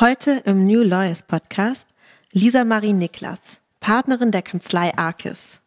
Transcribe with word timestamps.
Heute 0.00 0.42
im 0.44 0.66
New 0.66 0.82
Lawyers 0.82 1.22
Podcast 1.22 1.94
Lisa 2.32 2.64
Marie 2.64 2.92
Niklas, 2.92 3.60
Partnerin 3.78 4.32
der 4.32 4.42
Kanzlei 4.42 4.92
Arkis. 4.96 5.60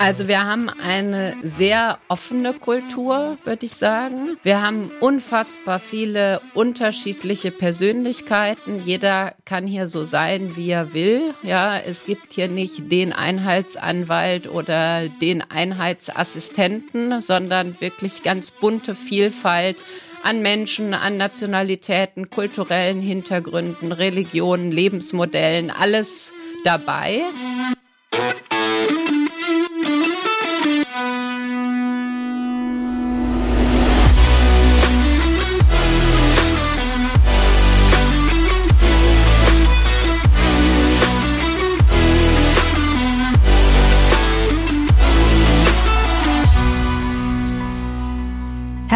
Also 0.00 0.28
wir 0.28 0.44
haben 0.44 0.70
eine 0.70 1.34
sehr 1.42 1.98
offene 2.06 2.54
Kultur, 2.54 3.36
würde 3.44 3.66
ich 3.66 3.74
sagen. 3.74 4.36
Wir 4.44 4.62
haben 4.62 4.92
unfassbar 5.00 5.80
viele 5.80 6.40
unterschiedliche 6.54 7.50
Persönlichkeiten. 7.50 8.80
Jeder 8.84 9.34
kann 9.44 9.66
hier 9.66 9.88
so 9.88 10.04
sein, 10.04 10.56
wie 10.56 10.70
er 10.70 10.94
will. 10.94 11.34
Ja, 11.42 11.76
es 11.76 12.04
gibt 12.04 12.32
hier 12.32 12.46
nicht 12.46 12.92
den 12.92 13.12
Einheitsanwalt 13.12 14.48
oder 14.48 15.08
den 15.20 15.42
Einheitsassistenten, 15.42 17.20
sondern 17.20 17.80
wirklich 17.80 18.22
ganz 18.22 18.52
bunte 18.52 18.94
Vielfalt 18.94 19.78
an 20.22 20.42
Menschen, 20.42 20.94
an 20.94 21.16
Nationalitäten, 21.16 22.30
kulturellen 22.30 23.00
Hintergründen, 23.00 23.90
Religionen, 23.90 24.70
Lebensmodellen, 24.70 25.70
alles 25.70 26.32
dabei. 26.64 27.22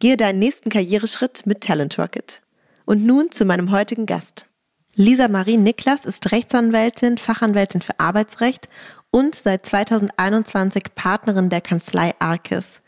Gehe 0.00 0.16
deinen 0.16 0.38
nächsten 0.38 0.70
Karriereschritt 0.70 1.44
mit 1.46 1.62
Talent 1.62 1.98
Rocket. 1.98 2.40
Und 2.84 3.04
nun 3.04 3.32
zu 3.32 3.44
meinem 3.44 3.70
heutigen 3.70 4.06
Gast. 4.06 4.46
Lisa 4.94 5.28
Marie 5.28 5.56
Niklas 5.56 6.04
ist 6.04 6.32
Rechtsanwältin, 6.32 7.18
Fachanwältin 7.18 7.82
für 7.82 7.98
Arbeitsrecht 7.98 8.68
und 9.10 9.34
seit 9.34 9.66
2021 9.66 10.94
Partnerin 10.94 11.50
der 11.50 11.60
Kanzlei 11.60 12.14
Arkis. 12.18 12.80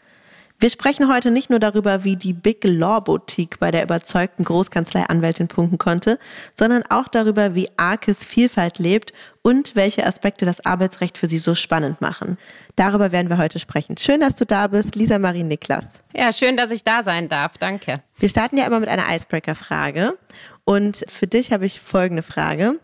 Wir 0.62 0.68
sprechen 0.68 1.10
heute 1.10 1.30
nicht 1.30 1.48
nur 1.48 1.58
darüber, 1.58 2.04
wie 2.04 2.16
die 2.16 2.34
Big 2.34 2.62
Law 2.64 3.00
Boutique 3.00 3.58
bei 3.58 3.70
der 3.70 3.82
überzeugten 3.82 4.44
Großkanzlei 4.44 5.04
Anwältin 5.04 5.48
punkten 5.48 5.78
konnte, 5.78 6.18
sondern 6.54 6.82
auch 6.90 7.08
darüber, 7.08 7.54
wie 7.54 7.70
Arkis 7.78 8.18
Vielfalt 8.18 8.78
lebt 8.78 9.14
und 9.40 9.74
welche 9.74 10.04
Aspekte 10.04 10.44
das 10.44 10.62
Arbeitsrecht 10.66 11.16
für 11.16 11.28
sie 11.28 11.38
so 11.38 11.54
spannend 11.54 12.02
machen. 12.02 12.36
Darüber 12.76 13.10
werden 13.10 13.30
wir 13.30 13.38
heute 13.38 13.58
sprechen. 13.58 13.96
Schön, 13.96 14.20
dass 14.20 14.34
du 14.34 14.44
da 14.44 14.66
bist, 14.66 14.96
Lisa 14.96 15.18
Marie 15.18 15.44
Niklas. 15.44 16.02
Ja, 16.14 16.30
schön, 16.30 16.58
dass 16.58 16.70
ich 16.70 16.84
da 16.84 17.02
sein 17.02 17.30
darf. 17.30 17.56
Danke. 17.56 18.02
Wir 18.18 18.28
starten 18.28 18.58
ja 18.58 18.66
immer 18.66 18.80
mit 18.80 18.90
einer 18.90 19.06
Icebreaker-Frage. 19.10 20.18
Und 20.66 21.06
für 21.08 21.26
dich 21.26 21.54
habe 21.54 21.64
ich 21.64 21.80
folgende 21.80 22.22
Frage. 22.22 22.78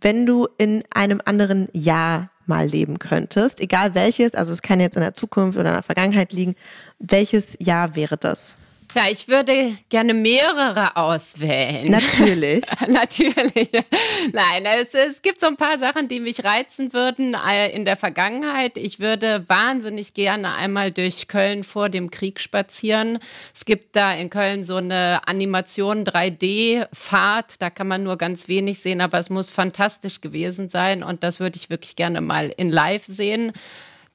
Wenn 0.00 0.26
du 0.26 0.46
in 0.58 0.84
einem 0.94 1.20
anderen 1.24 1.66
Jahr 1.72 2.30
mal 2.48 2.66
leben 2.66 2.98
könntest, 2.98 3.60
egal 3.60 3.94
welches, 3.94 4.34
also 4.34 4.52
es 4.52 4.62
kann 4.62 4.80
jetzt 4.80 4.96
in 4.96 5.02
der 5.02 5.14
Zukunft 5.14 5.58
oder 5.58 5.70
in 5.70 5.74
der 5.74 5.82
Vergangenheit 5.82 6.32
liegen, 6.32 6.54
welches 6.98 7.56
Jahr 7.60 7.94
wäre 7.96 8.16
das? 8.16 8.58
Ja, 8.96 9.10
ich 9.10 9.28
würde 9.28 9.76
gerne 9.90 10.14
mehrere 10.14 10.96
auswählen. 10.96 11.90
Natürlich. 11.90 12.64
Natürlich. 12.88 13.68
Nein, 14.32 14.64
es, 14.64 14.94
es 14.94 15.20
gibt 15.20 15.38
so 15.42 15.48
ein 15.48 15.58
paar 15.58 15.76
Sachen, 15.76 16.08
die 16.08 16.18
mich 16.18 16.44
reizen 16.44 16.94
würden 16.94 17.34
äh, 17.34 17.68
in 17.72 17.84
der 17.84 17.98
Vergangenheit. 17.98 18.78
Ich 18.78 18.98
würde 18.98 19.44
wahnsinnig 19.48 20.14
gerne 20.14 20.54
einmal 20.54 20.92
durch 20.92 21.28
Köln 21.28 21.62
vor 21.62 21.90
dem 21.90 22.10
Krieg 22.10 22.40
spazieren. 22.40 23.18
Es 23.52 23.66
gibt 23.66 23.96
da 23.96 24.14
in 24.14 24.30
Köln 24.30 24.64
so 24.64 24.76
eine 24.76 25.28
Animation 25.28 26.04
3D-Fahrt. 26.04 27.60
Da 27.60 27.68
kann 27.68 27.88
man 27.88 28.02
nur 28.02 28.16
ganz 28.16 28.48
wenig 28.48 28.78
sehen, 28.78 29.02
aber 29.02 29.18
es 29.18 29.28
muss 29.28 29.50
fantastisch 29.50 30.22
gewesen 30.22 30.70
sein. 30.70 31.02
Und 31.02 31.22
das 31.22 31.38
würde 31.38 31.58
ich 31.58 31.68
wirklich 31.68 31.96
gerne 31.96 32.22
mal 32.22 32.50
in 32.56 32.70
live 32.70 33.04
sehen. 33.06 33.52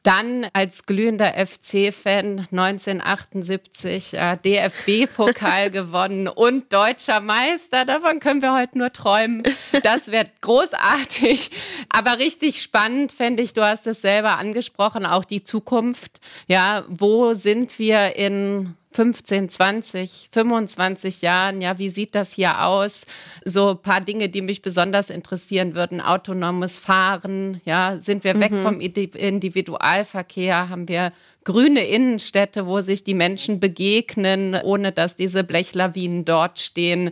Dann 0.03 0.47
als 0.53 0.85
glühender 0.85 1.33
FC-Fan 1.33 2.47
1978 2.51 4.13
äh, 4.15 4.37
DFB-Pokal 4.37 5.69
gewonnen 5.71 6.27
und 6.27 6.73
deutscher 6.73 7.21
Meister. 7.21 7.85
Davon 7.85 8.19
können 8.19 8.41
wir 8.41 8.55
heute 8.55 8.77
nur 8.77 8.91
träumen. 8.91 9.43
Das 9.83 10.11
wird 10.11 10.29
großartig. 10.41 11.51
Aber 11.89 12.17
richtig 12.17 12.61
spannend 12.61 13.11
fände 13.11 13.43
ich, 13.43 13.53
du 13.53 13.63
hast 13.63 13.85
es 13.85 14.01
selber 14.01 14.37
angesprochen, 14.37 15.05
auch 15.05 15.25
die 15.25 15.43
Zukunft. 15.43 16.19
Ja, 16.47 16.83
wo 16.87 17.33
sind 17.33 17.77
wir 17.77 18.15
in 18.15 18.75
15, 18.91 19.49
20, 19.49 20.29
25 20.31 21.21
Jahren, 21.21 21.61
ja, 21.61 21.77
wie 21.77 21.89
sieht 21.89 22.13
das 22.13 22.33
hier 22.33 22.65
aus? 22.65 23.05
So 23.45 23.69
ein 23.69 23.81
paar 23.81 24.01
Dinge, 24.01 24.27
die 24.27 24.41
mich 24.41 24.61
besonders 24.61 25.09
interessieren 25.09 25.75
würden. 25.75 26.01
Autonomes 26.01 26.79
Fahren, 26.79 27.61
ja, 27.63 27.97
sind 27.99 28.23
wir 28.25 28.39
weg 28.39 28.51
mhm. 28.51 28.63
vom 28.63 28.81
Individualverkehr? 28.81 30.69
Haben 30.69 30.89
wir 30.89 31.13
grüne 31.45 31.85
Innenstädte, 31.85 32.65
wo 32.65 32.81
sich 32.81 33.03
die 33.03 33.13
Menschen 33.13 33.59
begegnen, 33.61 34.55
ohne 34.55 34.91
dass 34.91 35.15
diese 35.15 35.43
Blechlawinen 35.43 36.25
dort 36.25 36.59
stehen? 36.59 37.11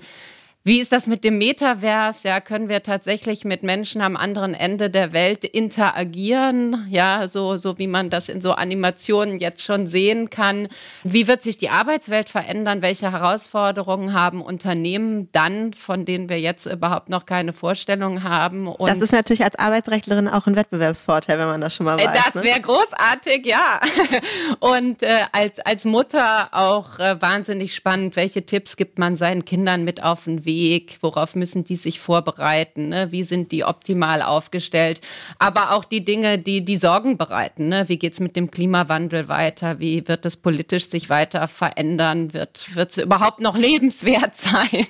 Wie 0.66 0.82
ist 0.82 0.92
das 0.92 1.08
mit 1.08 1.24
dem 1.24 1.38
Metaverse? 1.38 2.28
Ja, 2.28 2.42
können 2.42 2.68
wir 2.68 2.84
tatsächlich 2.84 3.46
mit 3.46 3.64
Menschen 3.64 4.02
am 4.02 4.18
anderen 4.18 4.54
Ende 4.54 4.90
der 4.90 5.14
Welt 5.14 5.46
interagieren? 5.46 6.86
Ja, 6.90 7.30
so, 7.30 7.56
so 7.56 7.78
wie 7.80 7.88
man 7.88 8.10
das 8.10 8.28
in 8.28 8.42
so 8.42 8.52
Animationen 8.52 9.40
jetzt 9.40 9.64
schon 9.64 9.88
sehen 9.88 10.30
kann. 10.30 10.68
Wie 11.06 11.28
wird 11.28 11.44
sich 11.44 11.58
die 11.58 11.70
Arbeitswelt 11.70 12.28
verändern? 12.28 12.82
Welche 12.82 13.10
Herausforderungen 13.10 14.14
haben 14.14 14.42
Unternehmen 14.42 15.30
dann, 15.32 15.74
von 15.74 16.04
denen 16.04 16.28
wir 16.28 16.42
jetzt 16.42 16.66
überhaupt 16.66 17.08
noch 17.08 17.26
keine 17.26 17.54
Vorstellung 17.54 18.24
haben? 18.24 18.68
Und 18.68 18.90
das 18.90 19.00
ist 19.00 19.14
natürlich 19.14 19.46
als 19.46 19.58
Arbeitsrechtlerin 19.58 20.28
auch 20.28 20.46
ein 20.46 20.58
Wettbewerbsvorteil, 20.58 21.40
wenn 21.40 21.48
man 21.48 21.62
das 21.62 21.74
schon 21.74 21.86
mal 21.86 21.98
äh, 21.98 22.06
weiß. 22.06 22.34
Das 22.34 22.44
wäre 22.44 22.58
ne? 22.58 22.64
großartig, 22.64 23.46
ja. 23.46 23.80
Und 24.60 25.04
äh, 25.04 25.22
als, 25.32 25.62
als 25.62 25.86
Mutter 25.86 26.50
auch 26.52 27.00
äh, 27.00 27.22
wahnsinnig 27.22 27.74
spannend. 27.74 28.18
Welche 28.18 28.46
Tipps 28.46 28.76
gibt 28.76 29.00
man 29.00 29.16
seinen 29.16 29.46
Kindern 29.46 29.86
mit 29.86 30.04
auf 30.04 30.26
den 30.26 30.44
Weg? 30.44 30.49
Weg? 30.50 30.98
Worauf 31.02 31.36
müssen 31.36 31.64
die 31.64 31.76
sich 31.76 32.00
vorbereiten? 32.00 32.90
Ne? 32.90 33.12
Wie 33.12 33.24
sind 33.24 33.52
die 33.52 33.64
optimal 33.64 34.22
aufgestellt? 34.22 35.02
Aber 35.38 35.72
auch 35.72 35.86
die 35.86 36.04
Dinge, 36.04 36.40
die 36.40 36.66
die 36.66 36.78
Sorgen 36.78 37.18
bereiten. 37.18 37.70
Ne? 37.70 37.88
Wie 37.88 37.98
geht 37.98 38.14
es 38.14 38.20
mit 38.20 38.36
dem 38.36 38.52
Klimawandel 38.52 39.28
weiter? 39.28 39.80
Wie 39.80 40.08
wird 40.08 40.26
es 40.26 40.36
politisch 40.36 40.90
sich 40.90 41.10
weiter 41.10 41.48
verändern? 41.48 42.34
Wird 42.34 42.68
es 42.76 42.98
überhaupt 42.98 43.40
noch 43.40 43.58
lebenswert 43.58 44.36
sein? 44.38 44.88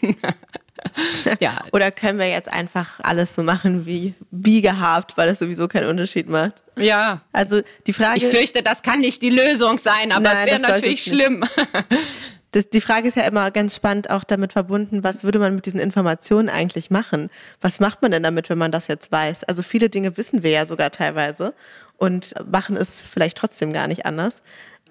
ja. 1.39 1.57
Oder 1.71 1.91
können 1.91 2.19
wir 2.19 2.29
jetzt 2.29 2.51
einfach 2.51 2.99
alles 3.01 3.35
so 3.35 3.43
machen 3.43 3.85
wie, 3.85 4.13
wie 4.31 4.61
gehabt, 4.61 5.17
weil 5.17 5.29
es 5.29 5.39
sowieso 5.39 5.67
keinen 5.67 5.89
Unterschied 5.89 6.29
macht? 6.29 6.63
Ja. 6.77 7.21
Also 7.31 7.61
die 7.87 7.93
Frage. 7.93 8.17
Ich 8.17 8.25
fürchte, 8.25 8.63
das 8.63 8.81
kann 8.81 9.01
nicht 9.01 9.21
die 9.21 9.29
Lösung 9.29 9.77
sein, 9.77 10.11
aber 10.11 10.31
es 10.31 10.45
wäre 10.45 10.59
natürlich 10.59 11.03
schlimm. 11.03 11.43
das, 12.51 12.69
die 12.69 12.81
Frage 12.81 13.07
ist 13.07 13.17
ja 13.17 13.23
immer 13.23 13.51
ganz 13.51 13.75
spannend 13.75 14.09
auch 14.09 14.23
damit 14.23 14.53
verbunden, 14.53 15.03
was 15.03 15.23
würde 15.23 15.39
man 15.39 15.55
mit 15.55 15.65
diesen 15.65 15.79
Informationen 15.79 16.49
eigentlich 16.49 16.89
machen? 16.89 17.29
Was 17.61 17.79
macht 17.79 18.01
man 18.01 18.11
denn 18.11 18.23
damit, 18.23 18.49
wenn 18.49 18.57
man 18.57 18.71
das 18.71 18.87
jetzt 18.87 19.11
weiß? 19.11 19.43
Also 19.43 19.61
viele 19.61 19.89
Dinge 19.89 20.17
wissen 20.17 20.41
wir 20.41 20.51
ja 20.51 20.65
sogar 20.65 20.91
teilweise 20.91 21.53
und 21.97 22.33
machen 22.49 22.75
es 22.75 23.01
vielleicht 23.01 23.37
trotzdem 23.37 23.71
gar 23.71 23.87
nicht 23.87 24.05
anders. 24.05 24.41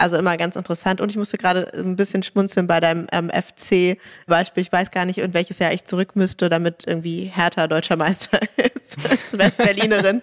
Also 0.01 0.17
immer 0.17 0.37
ganz 0.37 0.55
interessant. 0.55 1.01
Und 1.01 1.11
ich 1.11 1.17
musste 1.17 1.39
gerade 1.39 1.73
ein 1.75 1.97
bisschen 1.97 2.23
schmunzeln 2.23 2.69
bei 2.69 2.79
deinem 2.79 3.09
ähm, 3.11 3.31
FC-Beispiel. 3.31 4.63
Ich 4.63 4.71
weiß 4.71 4.93
gar 4.93 5.05
nicht, 5.05 5.19
in 5.19 5.35
welches 5.35 5.59
Jahr 5.59 5.73
ich 5.73 5.85
zurück 5.85 6.15
müsste, 6.15 6.49
damit 6.49 6.85
irgendwie 6.87 7.25
Hertha 7.25 7.67
deutscher 7.67 7.97
Meister 7.97 8.39
ist. 8.57 8.97
Als 9.11 9.37
Westberlinerin. 9.37 10.23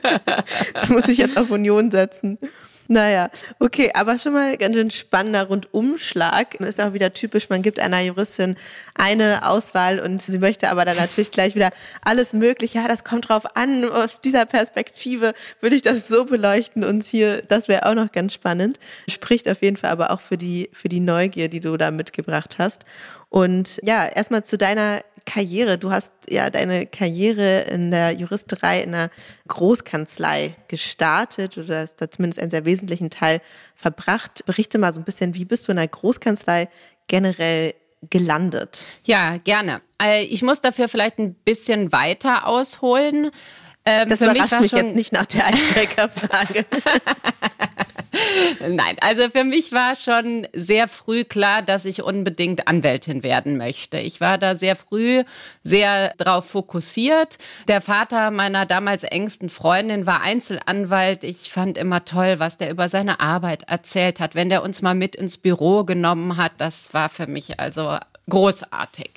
muss 0.88 1.08
ich 1.08 1.18
jetzt 1.18 1.36
auf 1.36 1.50
Union 1.50 1.90
setzen. 1.90 2.38
Naja, 2.88 3.30
okay, 3.58 3.90
aber 3.94 4.18
schon 4.18 4.32
mal 4.32 4.56
ganz 4.56 4.74
schön 4.74 4.90
spannender 4.90 5.44
Rundumschlag. 5.44 6.56
Ist 6.56 6.80
auch 6.80 6.92
wieder 6.92 7.12
typisch, 7.12 7.48
man 7.48 7.62
gibt 7.62 7.78
einer 7.78 8.00
Juristin 8.00 8.56
eine 8.94 9.48
Auswahl 9.48 10.00
und 10.00 10.20
sie 10.20 10.38
möchte 10.38 10.68
aber 10.68 10.84
dann 10.84 10.96
natürlich 10.96 11.30
gleich 11.30 11.54
wieder 11.54 11.70
alles 12.04 12.32
Mögliche. 12.32 12.78
Ja, 12.78 12.88
das 12.88 13.04
kommt 13.04 13.28
drauf 13.28 13.56
an. 13.56 13.88
Aus 13.88 14.20
dieser 14.20 14.46
Perspektive 14.46 15.34
würde 15.60 15.76
ich 15.76 15.82
das 15.82 16.08
so 16.08 16.24
beleuchten 16.24 16.84
und 16.84 17.04
hier, 17.04 17.42
das 17.42 17.68
wäre 17.68 17.86
auch 17.86 17.94
noch 17.94 18.10
ganz 18.10 18.34
spannend. 18.34 18.78
Spricht 19.08 19.48
auf 19.48 19.62
jeden 19.62 19.76
Fall 19.76 19.90
aber 19.90 20.10
auch 20.10 20.20
für 20.20 20.36
die, 20.36 20.68
für 20.72 20.88
die 20.88 21.00
Neugier, 21.00 21.48
die 21.48 21.60
du 21.60 21.76
da 21.76 21.90
mitgebracht 21.90 22.56
hast. 22.58 22.84
Und 23.28 23.80
ja, 23.82 24.06
erstmal 24.06 24.44
zu 24.44 24.58
deiner 24.58 25.00
Karriere. 25.24 25.78
Du 25.78 25.90
hast 25.90 26.12
ja 26.28 26.50
deine 26.50 26.86
Karriere 26.86 27.62
in 27.62 27.90
der 27.90 28.12
Juristerei 28.12 28.82
in 28.82 28.94
einer 28.94 29.10
Großkanzlei 29.48 30.54
gestartet 30.68 31.58
oder 31.58 31.80
hast 31.80 31.96
da 31.96 32.10
zumindest 32.10 32.40
einen 32.40 32.50
sehr 32.50 32.64
wesentlichen 32.64 33.10
Teil 33.10 33.40
verbracht. 33.74 34.44
Berichte 34.46 34.78
mal 34.78 34.92
so 34.92 35.00
ein 35.00 35.04
bisschen, 35.04 35.34
wie 35.34 35.44
bist 35.44 35.68
du 35.68 35.72
in 35.72 35.76
der 35.76 35.88
Großkanzlei 35.88 36.68
generell 37.06 37.74
gelandet? 38.10 38.84
Ja, 39.04 39.38
gerne. 39.38 39.80
Äh, 40.00 40.24
ich 40.24 40.42
muss 40.42 40.60
dafür 40.60 40.88
vielleicht 40.88 41.18
ein 41.18 41.34
bisschen 41.34 41.92
weiter 41.92 42.46
ausholen. 42.46 43.30
Ähm, 43.84 44.08
das 44.08 44.20
überrascht 44.20 44.52
mich, 44.52 44.60
mich 44.60 44.72
jetzt 44.72 44.94
nicht 44.94 45.12
nach 45.12 45.26
der 45.26 45.48
Icebreaker-Frage. 45.52 46.64
Nein, 48.68 48.96
also 49.00 49.28
für 49.30 49.44
mich 49.44 49.72
war 49.72 49.96
schon 49.96 50.46
sehr 50.52 50.88
früh 50.88 51.24
klar, 51.24 51.62
dass 51.62 51.84
ich 51.84 52.02
unbedingt 52.02 52.68
Anwältin 52.68 53.22
werden 53.22 53.56
möchte. 53.56 53.98
Ich 53.98 54.20
war 54.20 54.38
da 54.38 54.54
sehr 54.54 54.76
früh 54.76 55.24
sehr 55.62 56.14
drauf 56.18 56.46
fokussiert. 56.46 57.38
Der 57.68 57.80
Vater 57.80 58.30
meiner 58.30 58.66
damals 58.66 59.04
engsten 59.04 59.50
Freundin 59.50 60.06
war 60.06 60.22
Einzelanwalt. 60.22 61.24
Ich 61.24 61.50
fand 61.50 61.78
immer 61.78 62.04
toll, 62.04 62.38
was 62.38 62.58
der 62.58 62.70
über 62.70 62.88
seine 62.88 63.20
Arbeit 63.20 63.64
erzählt 63.68 64.20
hat. 64.20 64.34
Wenn 64.34 64.48
der 64.48 64.62
uns 64.62 64.82
mal 64.82 64.94
mit 64.94 65.16
ins 65.16 65.38
Büro 65.38 65.84
genommen 65.84 66.36
hat, 66.36 66.52
das 66.58 66.94
war 66.94 67.08
für 67.08 67.26
mich 67.26 67.60
also 67.60 67.98
großartig. 68.28 69.10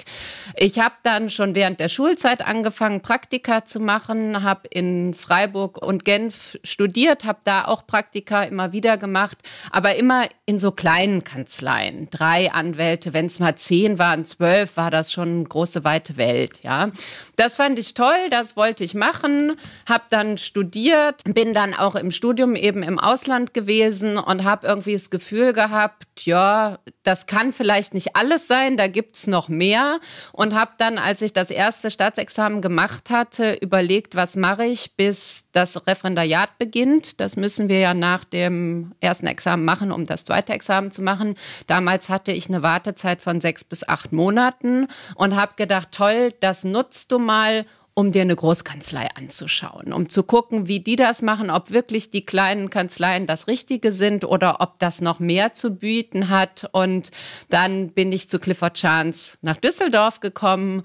Ich 0.57 0.79
habe 0.79 0.95
dann 1.03 1.29
schon 1.29 1.53
während 1.53 1.79
der 1.79 1.89
Schulzeit 1.89 2.45
angefangen, 2.45 3.01
Praktika 3.01 3.65
zu 3.65 3.79
machen, 3.79 4.41
habe 4.41 4.67
in 4.69 5.13
Freiburg 5.13 5.77
und 5.77 6.05
Genf 6.05 6.57
studiert, 6.63 7.23
habe 7.23 7.39
da 7.43 7.65
auch 7.65 7.85
Praktika 7.85 8.43
immer 8.43 8.71
wieder 8.71 8.97
gemacht, 8.97 9.37
aber 9.71 9.95
immer 9.95 10.25
in 10.45 10.57
so 10.57 10.71
kleinen 10.71 11.23
Kanzleien. 11.23 12.09
Drei 12.09 12.51
Anwälte, 12.51 13.13
wenn 13.13 13.27
es 13.27 13.39
mal 13.39 13.55
zehn 13.55 13.99
waren, 13.99 14.25
zwölf, 14.25 14.75
war 14.75 14.89
das 14.89 15.13
schon 15.13 15.29
eine 15.29 15.43
große 15.43 15.83
weite 15.83 16.17
Welt. 16.17 16.59
Ja, 16.63 16.91
das 17.35 17.57
fand 17.57 17.77
ich 17.77 17.93
toll, 17.93 18.29
das 18.31 18.57
wollte 18.57 18.83
ich 18.83 18.95
machen, 18.95 19.55
habe 19.87 20.05
dann 20.09 20.37
studiert, 20.37 21.21
bin 21.25 21.53
dann 21.53 21.73
auch 21.73 21.95
im 21.95 22.09
Studium 22.11 22.55
eben 22.55 22.81
im 22.81 22.99
Ausland 22.99 23.53
gewesen 23.53 24.17
und 24.17 24.43
habe 24.43 24.65
irgendwie 24.65 24.93
das 24.93 25.09
Gefühl 25.09 25.53
gehabt, 25.53 26.05
ja, 26.21 26.79
das 27.03 27.27
kann 27.27 27.53
vielleicht 27.53 27.93
nicht 27.93 28.15
alles 28.15 28.47
sein, 28.47 28.77
da 28.77 28.87
gibt 28.95 29.17
es 29.17 29.27
noch 29.27 29.49
mehr. 29.49 29.99
Und 30.31 30.55
habe 30.55 30.71
dann, 30.79 30.97
als 30.97 31.21
ich 31.21 31.33
das 31.33 31.51
erste 31.51 31.91
Staatsexamen 31.91 32.61
gemacht 32.61 33.11
hatte, 33.11 33.53
überlegt, 33.53 34.15
was 34.15 34.35
mache 34.35 34.65
ich, 34.65 34.95
bis 34.95 35.49
das 35.51 35.85
Referendariat 35.85 36.57
beginnt. 36.57 37.19
Das 37.19 37.35
müssen 37.35 37.69
wir 37.69 37.79
ja 37.79 37.93
nach 37.93 38.23
dem 38.23 38.93
ersten 39.01 39.27
Examen 39.27 39.65
machen, 39.65 39.91
um 39.91 40.05
das 40.05 40.23
zweite 40.23 40.53
Examen 40.53 40.89
zu 40.89 41.03
machen. 41.03 41.35
Damals 41.67 42.09
hatte 42.09 42.31
ich 42.31 42.47
eine 42.49 42.63
Wartezeit 42.63 43.21
von 43.21 43.41
sechs 43.41 43.63
bis 43.63 43.87
acht 43.87 44.13
Monaten 44.13 44.87
und 45.13 45.35
habe 45.35 45.53
gedacht, 45.57 45.89
toll, 45.91 46.31
das 46.39 46.63
nutzt 46.63 47.11
du 47.11 47.19
mal, 47.19 47.65
um 47.95 48.11
dir 48.11 48.23
eine 48.23 48.35
Großkanzlei 48.35 49.07
anzuschauen, 49.15 49.93
um 49.93 50.09
zu 50.09 50.23
gucken, 50.23 50.67
wie 50.67 50.81
die 50.81 50.97
das 50.97 51.21
machen, 51.21 51.49
ob 51.49 51.71
wirklich 51.71 52.11
die 52.11 52.25
kleinen 52.25 52.69
Kanzleien 52.69 53.25
das 53.25 53.47
Richtige 53.47 53.93
sind 53.93 54.25
oder 54.25 54.59
ob 54.59 54.77
das 54.79 54.99
noch 54.99 55.19
mehr 55.19 55.53
zu 55.53 55.75
bieten 55.75 56.29
hat. 56.29 56.69
Und 56.73 57.11
dann 57.49 57.89
bin 57.89 58.11
ich 58.11 58.29
zu 58.29 58.37
Clifford 58.37 58.77
Chance 58.77 59.37
nach 59.41 59.55
Düsseldorf 59.55 60.19
gekommen 60.19 60.83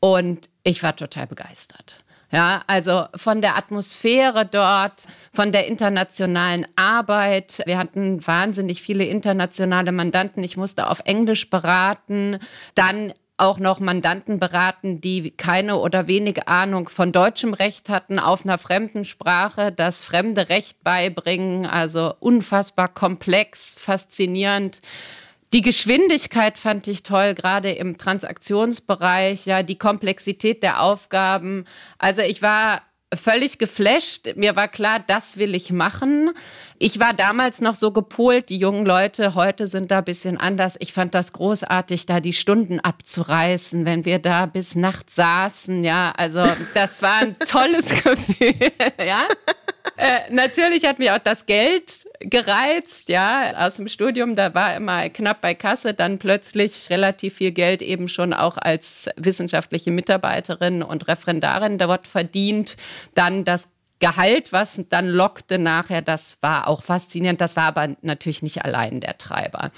und 0.00 0.50
ich 0.64 0.82
war 0.82 0.96
total 0.96 1.28
begeistert. 1.28 1.98
Ja, 2.30 2.62
also 2.66 3.06
von 3.14 3.40
der 3.40 3.56
Atmosphäre 3.56 4.44
dort, 4.44 5.04
von 5.32 5.50
der 5.50 5.66
internationalen 5.66 6.66
Arbeit. 6.76 7.62
Wir 7.64 7.78
hatten 7.78 8.26
wahnsinnig 8.26 8.82
viele 8.82 9.04
internationale 9.04 9.92
Mandanten. 9.92 10.44
Ich 10.44 10.56
musste 10.58 10.90
auf 10.90 11.00
Englisch 11.06 11.48
beraten. 11.48 12.38
Dann 12.74 13.14
auch 13.38 13.58
noch 13.58 13.80
Mandanten 13.80 14.38
beraten, 14.38 15.00
die 15.00 15.30
keine 15.30 15.76
oder 15.76 16.06
wenige 16.06 16.48
Ahnung 16.48 16.88
von 16.88 17.12
deutschem 17.12 17.54
Recht 17.54 17.88
hatten, 17.88 18.18
auf 18.18 18.44
einer 18.44 18.58
fremden 18.58 19.04
Sprache 19.04 19.72
das 19.72 20.02
fremde 20.02 20.48
Recht 20.48 20.82
beibringen. 20.82 21.64
Also 21.64 22.14
unfassbar 22.20 22.88
komplex, 22.88 23.76
faszinierend. 23.78 24.82
Die 25.54 25.62
Geschwindigkeit 25.62 26.58
fand 26.58 26.88
ich 26.88 27.04
toll, 27.04 27.34
gerade 27.34 27.70
im 27.70 27.96
Transaktionsbereich, 27.96 29.46
ja, 29.46 29.62
die 29.62 29.78
Komplexität 29.78 30.62
der 30.62 30.82
Aufgaben. 30.82 31.64
Also 31.98 32.20
ich 32.20 32.42
war 32.42 32.82
völlig 33.14 33.58
geflasht. 33.58 34.36
Mir 34.36 34.56
war 34.56 34.68
klar, 34.68 35.02
das 35.06 35.36
will 35.38 35.54
ich 35.54 35.70
machen. 35.72 36.30
Ich 36.78 36.98
war 37.00 37.14
damals 37.14 37.60
noch 37.60 37.74
so 37.74 37.90
gepolt, 37.90 38.50
die 38.50 38.58
jungen 38.58 38.84
Leute 38.84 39.34
heute 39.34 39.66
sind 39.66 39.90
da 39.90 39.98
ein 39.98 40.04
bisschen 40.04 40.38
anders. 40.38 40.76
Ich 40.78 40.92
fand 40.92 41.14
das 41.14 41.32
großartig, 41.32 42.06
da 42.06 42.20
die 42.20 42.32
Stunden 42.32 42.80
abzureißen, 42.80 43.84
wenn 43.84 44.04
wir 44.04 44.18
da 44.18 44.46
bis 44.46 44.74
nachts 44.74 45.14
saßen. 45.14 45.84
Ja, 45.84 46.12
also 46.16 46.44
das 46.74 47.02
war 47.02 47.22
ein 47.22 47.36
tolles 47.40 47.90
Gefühl. 48.02 48.54
ja. 49.04 49.26
Äh, 49.98 50.32
natürlich 50.32 50.84
hat 50.84 51.00
mich 51.00 51.10
auch 51.10 51.18
das 51.18 51.44
Geld 51.46 52.06
gereizt, 52.20 53.08
ja, 53.08 53.66
aus 53.66 53.76
dem 53.76 53.88
Studium, 53.88 54.36
da 54.36 54.54
war 54.54 54.76
immer 54.76 55.08
knapp 55.08 55.40
bei 55.40 55.54
Kasse, 55.54 55.92
dann 55.92 56.20
plötzlich 56.20 56.88
relativ 56.88 57.34
viel 57.34 57.50
Geld 57.50 57.82
eben 57.82 58.06
schon 58.06 58.32
auch 58.32 58.56
als 58.58 59.10
wissenschaftliche 59.16 59.90
Mitarbeiterin 59.90 60.84
und 60.84 61.08
Referendarin 61.08 61.78
dort 61.78 62.06
verdient, 62.06 62.76
dann 63.14 63.44
das 63.44 63.70
Gehalt, 63.98 64.52
was 64.52 64.80
dann 64.88 65.08
lockte 65.08 65.58
nachher, 65.58 66.00
das 66.00 66.38
war 66.42 66.68
auch 66.68 66.84
faszinierend. 66.84 67.40
Das 67.40 67.56
war 67.56 67.64
aber 67.64 67.96
natürlich 68.00 68.42
nicht 68.42 68.64
allein 68.64 69.00
der 69.00 69.18
Treiber. 69.18 69.72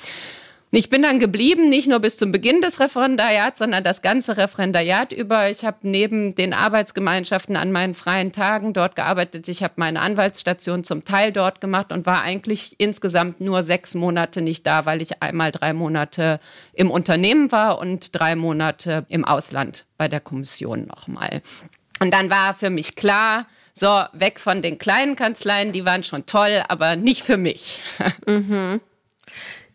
Ich 0.73 0.89
bin 0.89 1.03
dann 1.03 1.19
geblieben, 1.19 1.69
nicht 1.69 1.89
nur 1.89 1.99
bis 1.99 2.17
zum 2.17 2.31
Beginn 2.31 2.61
des 2.61 2.79
Referendariats, 2.79 3.59
sondern 3.59 3.83
das 3.83 4.03
ganze 4.03 4.37
Referendariat 4.37 5.13
über. 5.13 5.51
Ich 5.51 5.65
habe 5.65 5.79
neben 5.83 6.37
den 6.37 6.55
Arbeitsgemeinschaften 6.55 7.57
an 7.57 7.73
meinen 7.73 7.95
freien 7.95 8.31
Tagen 8.31 8.73
dort 8.73 8.95
gearbeitet. 8.95 9.49
Ich 9.49 9.65
habe 9.65 9.75
meine 9.79 10.01
Anwaltsstation 10.01 10.85
zum 10.85 11.05
Teil 11.05 11.33
dort 11.33 11.61
gemacht 11.61 11.91
und 11.91 12.07
war 12.07 12.23
eigentlich 12.23 12.77
insgesamt 12.79 13.41
nur 13.41 13.65
sechs 13.65 13.97
Monate 13.97 14.43
nicht 14.43 14.65
da, 14.65 14.87
weil 14.87 15.03
ich 15.03 15.21
einmal 15.21 15.51
drei 15.51 15.73
Monate 15.73 16.39
im 16.73 16.93
Unternehmen 16.93 17.51
war 17.51 17.81
und 17.81 18.15
drei 18.15 18.37
Monate 18.37 19.07
im 19.09 19.25
Ausland 19.25 19.87
bei 19.99 20.07
der 20.07 20.21
Kommission 20.21 20.87
nochmal. 20.87 21.43
Und 21.99 22.15
dann 22.15 22.31
war 22.31 22.55
für 22.55 22.71
mich 22.71 22.95
klar, 22.95 23.47
so, 23.75 24.05
weg 24.13 24.39
von 24.39 24.63
den 24.63 24.79
kleinen 24.79 25.17
Kanzleien, 25.17 25.73
die 25.73 25.85
waren 25.85 26.05
schon 26.05 26.27
toll, 26.27 26.63
aber 26.69 26.95
nicht 26.95 27.23
für 27.23 27.39
mich. 27.39 27.81
Mhm. 28.27 28.81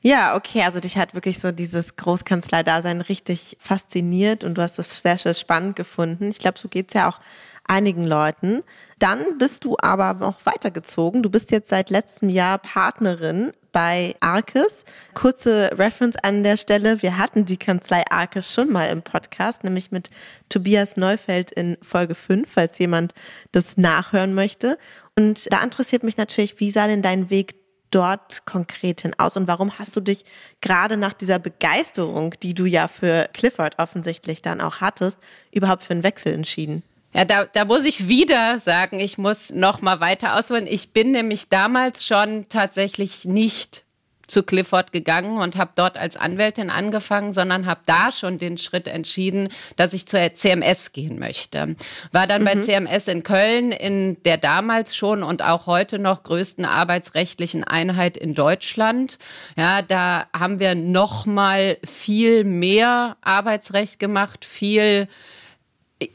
Ja, 0.05 0.35
okay, 0.35 0.61
also 0.61 0.79
dich 0.79 0.99
hat 0.99 1.15
wirklich 1.15 1.39
so 1.39 1.51
dieses 1.51 1.95
Großkanzlei-Dasein 1.95 3.01
richtig 3.01 3.57
fasziniert 3.59 4.43
und 4.43 4.53
du 4.53 4.62
hast 4.62 4.77
es 4.77 5.00
sehr, 5.00 5.17
sehr 5.17 5.33
spannend 5.33 5.75
gefunden. 5.75 6.29
Ich 6.29 6.38
glaube, 6.38 6.59
so 6.59 6.67
geht's 6.67 6.93
ja 6.93 7.09
auch 7.09 7.19
einigen 7.63 8.05
Leuten. 8.05 8.62
Dann 9.00 9.39
bist 9.39 9.65
du 9.65 9.77
aber 9.79 10.13
noch 10.13 10.45
weitergezogen. 10.45 11.24
Du 11.24 11.31
bist 11.31 11.50
jetzt 11.50 11.69
seit 11.69 11.89
letztem 11.89 12.29
Jahr 12.29 12.59
Partnerin 12.59 13.51
bei 13.71 14.13
Arkes. 14.19 14.85
Kurze 15.15 15.71
Reference 15.74 16.17
an 16.21 16.43
der 16.43 16.57
Stelle. 16.57 17.01
Wir 17.01 17.17
hatten 17.17 17.45
die 17.45 17.57
Kanzlei 17.57 18.03
Arkes 18.12 18.53
schon 18.53 18.71
mal 18.71 18.89
im 18.89 19.01
Podcast, 19.01 19.63
nämlich 19.63 19.89
mit 19.89 20.12
Tobias 20.50 20.97
Neufeld 20.97 21.50
in 21.50 21.79
Folge 21.81 22.13
5, 22.13 22.47
falls 22.47 22.77
jemand 22.77 23.15
das 23.53 23.75
nachhören 23.77 24.35
möchte. 24.35 24.77
Und 25.17 25.51
da 25.51 25.63
interessiert 25.63 26.03
mich 26.03 26.17
natürlich, 26.17 26.59
wie 26.59 26.69
sah 26.69 26.85
denn 26.85 27.01
dein 27.01 27.31
Weg 27.31 27.64
dort 27.92 28.46
konkret 28.46 29.01
hin 29.01 29.13
aus 29.18 29.38
und 29.38 29.48
warum 29.48 29.80
hast 29.80 29.96
du 29.96 30.01
dich 30.01 30.25
gerade 30.62 30.98
nach 30.98 31.13
dieser 31.13 31.39
Begeisterung, 31.39 32.34
die 32.42 32.54
du 32.54 32.65
ja 32.65 32.88
für 32.88 33.30
Clifford 33.34 33.80
offensichtlich 33.80 34.42
dann 34.42 34.62
auch 34.62 34.82
hattest, 34.82 35.18
überhaupt 35.51 35.84
für 35.84 35.94
einen 35.94 36.04
Wechsel 36.04 36.34
entschieden? 36.34 36.84
Ja, 37.13 37.24
da, 37.24 37.46
da 37.46 37.63
muss 37.63 37.86
ich 37.86 38.10
wieder 38.10 38.60
sagen, 38.60 39.00
ich 39.00 39.18
muss 39.18 39.50
noch 39.51 39.82
mal 39.82 40.01
weiter 40.01 40.36
ausholen. 40.36 40.68
Ich 40.68 40.92
bin 40.92 41.12
nämlich 41.12 41.48
damals 41.48 42.06
schon 42.06 42.50
tatsächlich 42.50 43.24
nicht 43.24 43.85
zu 44.27 44.44
Clifford 44.44 44.91
gegangen 44.91 45.38
und 45.38 45.55
habe 45.55 45.72
dort 45.75 45.98
als 45.98 46.17
Anwältin 46.17 46.70
angefangen, 46.70 47.34
sondern 47.34 47.65
habe 47.65 47.82
da 47.86 48.12
schon 48.12 48.38
den 48.38 48.58
Schritt 48.58 48.88
entschieden, 48.88 49.50
dass 49.75 49.94
ich 49.94 50.08
zur 50.08 50.34
CMS 50.34 50.91
gehen 50.91 51.20
möchte. 51.20 51.75
War 52.12 52.27
dann 52.27 52.41
mhm. 52.41 52.46
bei 52.46 52.55
CMS 52.55 53.08
in 53.08 53.24
Köln 53.24 53.72
in 53.72 54.22
der 54.24 54.38
damals 54.38 54.96
schon 54.96 55.24
und 55.24 55.44
auch 55.44 55.67
heute 55.67 56.00
noch 56.00 56.24
größten 56.24 56.65
arbeitsrechtlichen 56.65 57.63
Einheit 57.63 58.17
in 58.17 58.34
Deutschland. 58.34 59.17
Ja, 59.55 59.82
da 59.82 60.27
haben 60.38 60.60
wir 60.60 60.75
noch 60.75 61.25
mal 61.25 61.77
viel 61.84 62.44
mehr 62.44 63.17
Arbeitsrecht 63.22 64.00
gemacht, 64.00 64.46
viel 64.46 65.08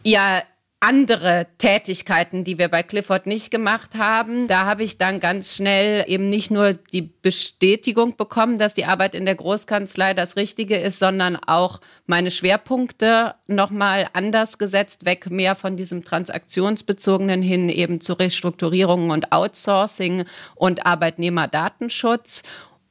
ja 0.02 0.42
andere 0.80 1.46
Tätigkeiten, 1.58 2.42
die 2.42 2.58
wir 2.58 2.68
bei 2.68 2.82
Clifford 2.82 3.26
nicht 3.26 3.50
gemacht 3.50 3.96
haben. 3.96 4.48
Da 4.48 4.64
habe 4.64 4.82
ich 4.82 4.96
dann 4.96 5.20
ganz 5.20 5.54
schnell 5.54 6.04
eben 6.08 6.30
nicht 6.30 6.50
nur 6.50 6.72
die 6.72 7.02
Bestätigung 7.02 8.16
bekommen, 8.16 8.56
dass 8.56 8.72
die 8.72 8.86
Arbeit 8.86 9.14
in 9.14 9.26
der 9.26 9.34
Großkanzlei 9.34 10.14
das 10.14 10.36
Richtige 10.36 10.78
ist, 10.78 10.98
sondern 10.98 11.36
auch 11.36 11.82
meine 12.06 12.30
Schwerpunkte 12.30 13.34
nochmal 13.46 14.08
anders 14.14 14.56
gesetzt, 14.56 15.04
weg 15.04 15.30
mehr 15.30 15.54
von 15.54 15.76
diesem 15.76 16.02
transaktionsbezogenen 16.02 17.42
hin 17.42 17.68
eben 17.68 18.00
zu 18.00 18.14
Restrukturierung 18.14 19.10
und 19.10 19.32
Outsourcing 19.32 20.24
und 20.54 20.86
Arbeitnehmerdatenschutz. 20.86 22.42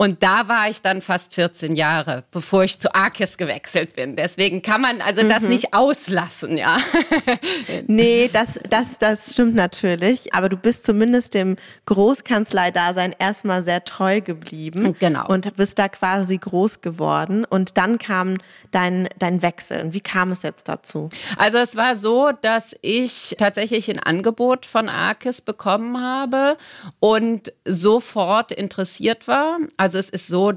Und 0.01 0.23
da 0.23 0.47
war 0.47 0.69
ich 0.69 0.81
dann 0.81 1.01
fast 1.01 1.35
14 1.35 1.75
Jahre, 1.75 2.23
bevor 2.31 2.63
ich 2.63 2.79
zu 2.79 2.95
Arkis 2.95 3.37
gewechselt 3.37 3.97
bin. 3.97 4.15
Deswegen 4.15 4.61
kann 4.61 4.79
man 4.79 5.01
also 5.01 5.27
das 5.27 5.43
mhm. 5.43 5.49
nicht 5.49 5.73
auslassen, 5.73 6.55
ja. 6.55 6.77
nee, 7.87 8.29
das, 8.31 8.61
das, 8.69 8.97
das 8.97 9.33
stimmt 9.33 9.55
natürlich. 9.55 10.33
Aber 10.33 10.47
du 10.47 10.55
bist 10.55 10.85
zumindest 10.85 11.33
dem 11.33 11.57
Großkanzlei-Dasein 11.87 13.13
erstmal 13.19 13.61
sehr 13.61 13.83
treu 13.83 14.21
geblieben. 14.21 14.95
Genau. 15.01 15.27
Und 15.27 15.53
bist 15.57 15.77
da 15.77 15.89
quasi 15.89 16.37
groß 16.37 16.79
geworden. 16.79 17.43
Und 17.43 17.77
dann 17.77 17.97
kam 17.97 18.37
dein, 18.71 19.09
dein 19.19 19.41
Wechsel. 19.41 19.81
Und 19.81 19.93
wie 19.93 19.99
kam 19.99 20.31
es 20.31 20.43
jetzt 20.43 20.69
dazu? 20.69 21.09
Also 21.35 21.57
es 21.57 21.75
war 21.75 21.97
so, 21.97 22.31
dass 22.39 22.73
ich 22.81 23.35
tatsächlich 23.37 23.91
ein 23.91 23.99
Angebot 23.99 24.65
von 24.65 24.87
Arkis 24.87 25.41
bekommen 25.41 25.99
habe 25.99 26.55
und 27.01 27.51
sofort 27.65 28.53
interessiert 28.53 29.27
war. 29.27 29.57
Also 29.75 29.88
also 29.89 29.97
es 29.97 30.11
ist 30.11 30.27
so, 30.27 30.51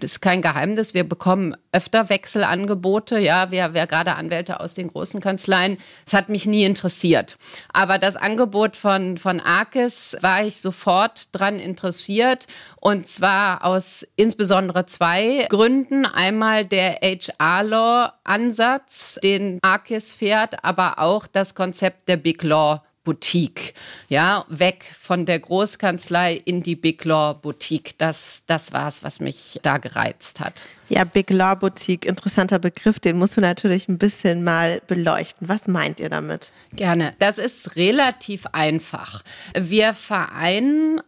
das 0.00 0.14
ist 0.14 0.20
kein 0.20 0.42
Geheimnis. 0.42 0.94
Wir 0.94 1.08
bekommen 1.08 1.56
öfter 1.70 2.08
Wechselangebote. 2.08 3.20
Ja, 3.20 3.52
wer, 3.52 3.72
wer 3.72 3.86
gerade 3.86 4.16
Anwälte 4.16 4.58
aus 4.58 4.74
den 4.74 4.88
großen 4.88 5.20
Kanzleien. 5.20 5.78
Es 6.04 6.12
hat 6.12 6.28
mich 6.28 6.44
nie 6.44 6.64
interessiert. 6.64 7.36
Aber 7.72 7.98
das 7.98 8.16
Angebot 8.16 8.76
von, 8.76 9.16
von 9.16 9.38
Arkis 9.38 10.16
war 10.22 10.44
ich 10.44 10.60
sofort 10.60 11.28
dran 11.30 11.60
interessiert. 11.60 12.48
Und 12.80 13.06
zwar 13.06 13.64
aus 13.64 14.04
insbesondere 14.16 14.86
zwei 14.86 15.46
Gründen. 15.48 16.04
Einmal 16.04 16.64
der 16.64 16.98
HR-Law-Ansatz, 17.00 19.20
den 19.22 19.60
Arkis 19.62 20.14
fährt, 20.14 20.64
aber 20.64 20.98
auch 20.98 21.28
das 21.28 21.54
Konzept 21.54 22.08
der 22.08 22.16
Big 22.16 22.42
Law 22.42 22.82
Boutique. 23.04 23.74
Ja, 24.08 24.46
weg 24.48 24.84
von 24.98 25.26
der 25.26 25.38
Großkanzlei 25.38 26.34
in 26.44 26.62
die 26.62 26.74
Big 26.74 27.04
Law 27.04 27.34
Boutique. 27.34 27.96
Das, 27.98 28.44
das 28.46 28.72
war 28.72 28.88
es, 28.88 29.04
was 29.04 29.20
mich 29.20 29.60
da 29.62 29.78
gereizt 29.78 30.40
hat. 30.40 30.66
Ja, 30.88 31.04
Big 31.04 31.30
Law 31.30 31.54
Boutique, 31.54 32.06
interessanter 32.06 32.58
Begriff, 32.58 32.98
den 32.98 33.18
musst 33.18 33.36
du 33.36 33.40
natürlich 33.40 33.88
ein 33.88 33.98
bisschen 33.98 34.42
mal 34.42 34.80
beleuchten. 34.86 35.48
Was 35.48 35.68
meint 35.68 36.00
ihr 36.00 36.08
damit? 36.08 36.52
Gerne. 36.74 37.14
Das 37.18 37.38
ist 37.38 37.76
relativ 37.76 38.46
einfach. 38.52 39.22
Wir 39.54 39.94
vereinen 39.94 41.00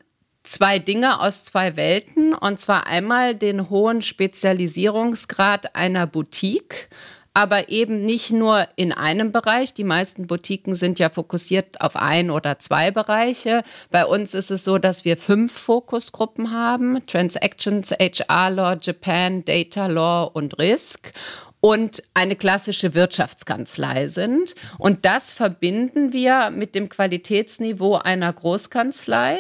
zwei 0.47 0.79
Dinge 0.79 1.21
aus 1.21 1.45
zwei 1.45 1.77
Welten, 1.77 2.35
und 2.35 2.61
zwar 2.61 2.87
einmal 2.87 3.35
den 3.35 3.69
hohen 3.69 4.03
Spezialisierungsgrad 4.03 5.75
einer 5.75 6.07
Boutique 6.07 6.89
aber 7.37 7.69
eben 7.69 8.07
nicht 8.07 8.33
nur 8.33 8.67
in 8.77 8.93
einem 8.93 9.31
Bereich. 9.31 9.75
Die 9.75 9.85
meisten 9.85 10.27
Boutiquen 10.27 10.75
sind 10.75 10.99
ja 10.99 11.11
fokussiert 11.11 11.83
auf 11.83 11.95
ein 11.95 12.31
oder 12.31 12.59
zwei 12.61 12.91
Bereiche. 12.91 13.63
Bei 13.91 14.07
uns 14.07 14.33
ist 14.33 14.51
es 14.51 14.65
so, 14.65 14.79
dass 14.79 15.05
wir 15.05 15.19
fünf 15.19 15.53
Fokusgruppen 15.53 16.51
haben. 16.51 17.07
Transactions, 17.07 17.91
HR 17.91 18.49
Law, 18.49 18.77
Japan, 18.81 19.45
Data 19.45 19.87
Law 19.87 20.31
und 20.33 20.59
Risk 20.59 21.13
und 21.61 22.03
eine 22.15 22.37
klassische 22.37 22.95
Wirtschaftskanzlei 22.95 24.09
sind. 24.09 24.55
Und 24.79 25.05
das 25.05 25.35
verbinden 25.35 26.15
wir 26.15 26.49
mit 26.49 26.75
dem 26.75 26.89
Qualitätsniveau 26.89 27.97
einer 27.97 28.33
Großkanzlei, 28.33 29.37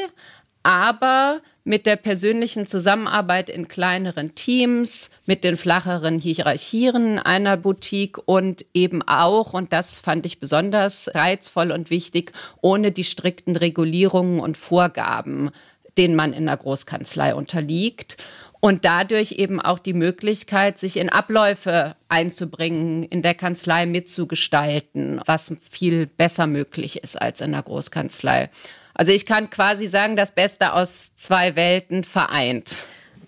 aber 0.66 1.42
mit 1.62 1.86
der 1.86 1.94
persönlichen 1.94 2.66
Zusammenarbeit 2.66 3.50
in 3.50 3.68
kleineren 3.68 4.34
Teams, 4.34 5.12
mit 5.24 5.44
den 5.44 5.56
flacheren 5.56 6.18
Hierarchien 6.18 7.20
einer 7.20 7.56
Boutique 7.56 8.18
und 8.24 8.66
eben 8.74 9.02
auch, 9.02 9.52
und 9.52 9.72
das 9.72 10.00
fand 10.00 10.26
ich 10.26 10.40
besonders 10.40 11.08
reizvoll 11.14 11.70
und 11.70 11.90
wichtig, 11.90 12.32
ohne 12.62 12.90
die 12.90 13.04
strikten 13.04 13.54
Regulierungen 13.54 14.40
und 14.40 14.56
Vorgaben, 14.56 15.50
denen 15.96 16.16
man 16.16 16.32
in 16.32 16.46
der 16.46 16.56
Großkanzlei 16.56 17.36
unterliegt. 17.36 18.16
Und 18.58 18.84
dadurch 18.84 19.32
eben 19.32 19.60
auch 19.60 19.78
die 19.78 19.92
Möglichkeit, 19.92 20.80
sich 20.80 20.96
in 20.96 21.10
Abläufe 21.10 21.94
einzubringen, 22.08 23.04
in 23.04 23.22
der 23.22 23.34
Kanzlei 23.34 23.86
mitzugestalten, 23.86 25.20
was 25.26 25.54
viel 25.70 26.06
besser 26.06 26.48
möglich 26.48 27.04
ist 27.04 27.22
als 27.22 27.40
in 27.40 27.52
der 27.52 27.62
Großkanzlei. 27.62 28.50
Also 28.96 29.12
ich 29.12 29.26
kann 29.26 29.50
quasi 29.50 29.86
sagen, 29.86 30.16
das 30.16 30.32
Beste 30.32 30.72
aus 30.72 31.14
zwei 31.16 31.54
Welten 31.54 32.02
vereint. 32.02 32.78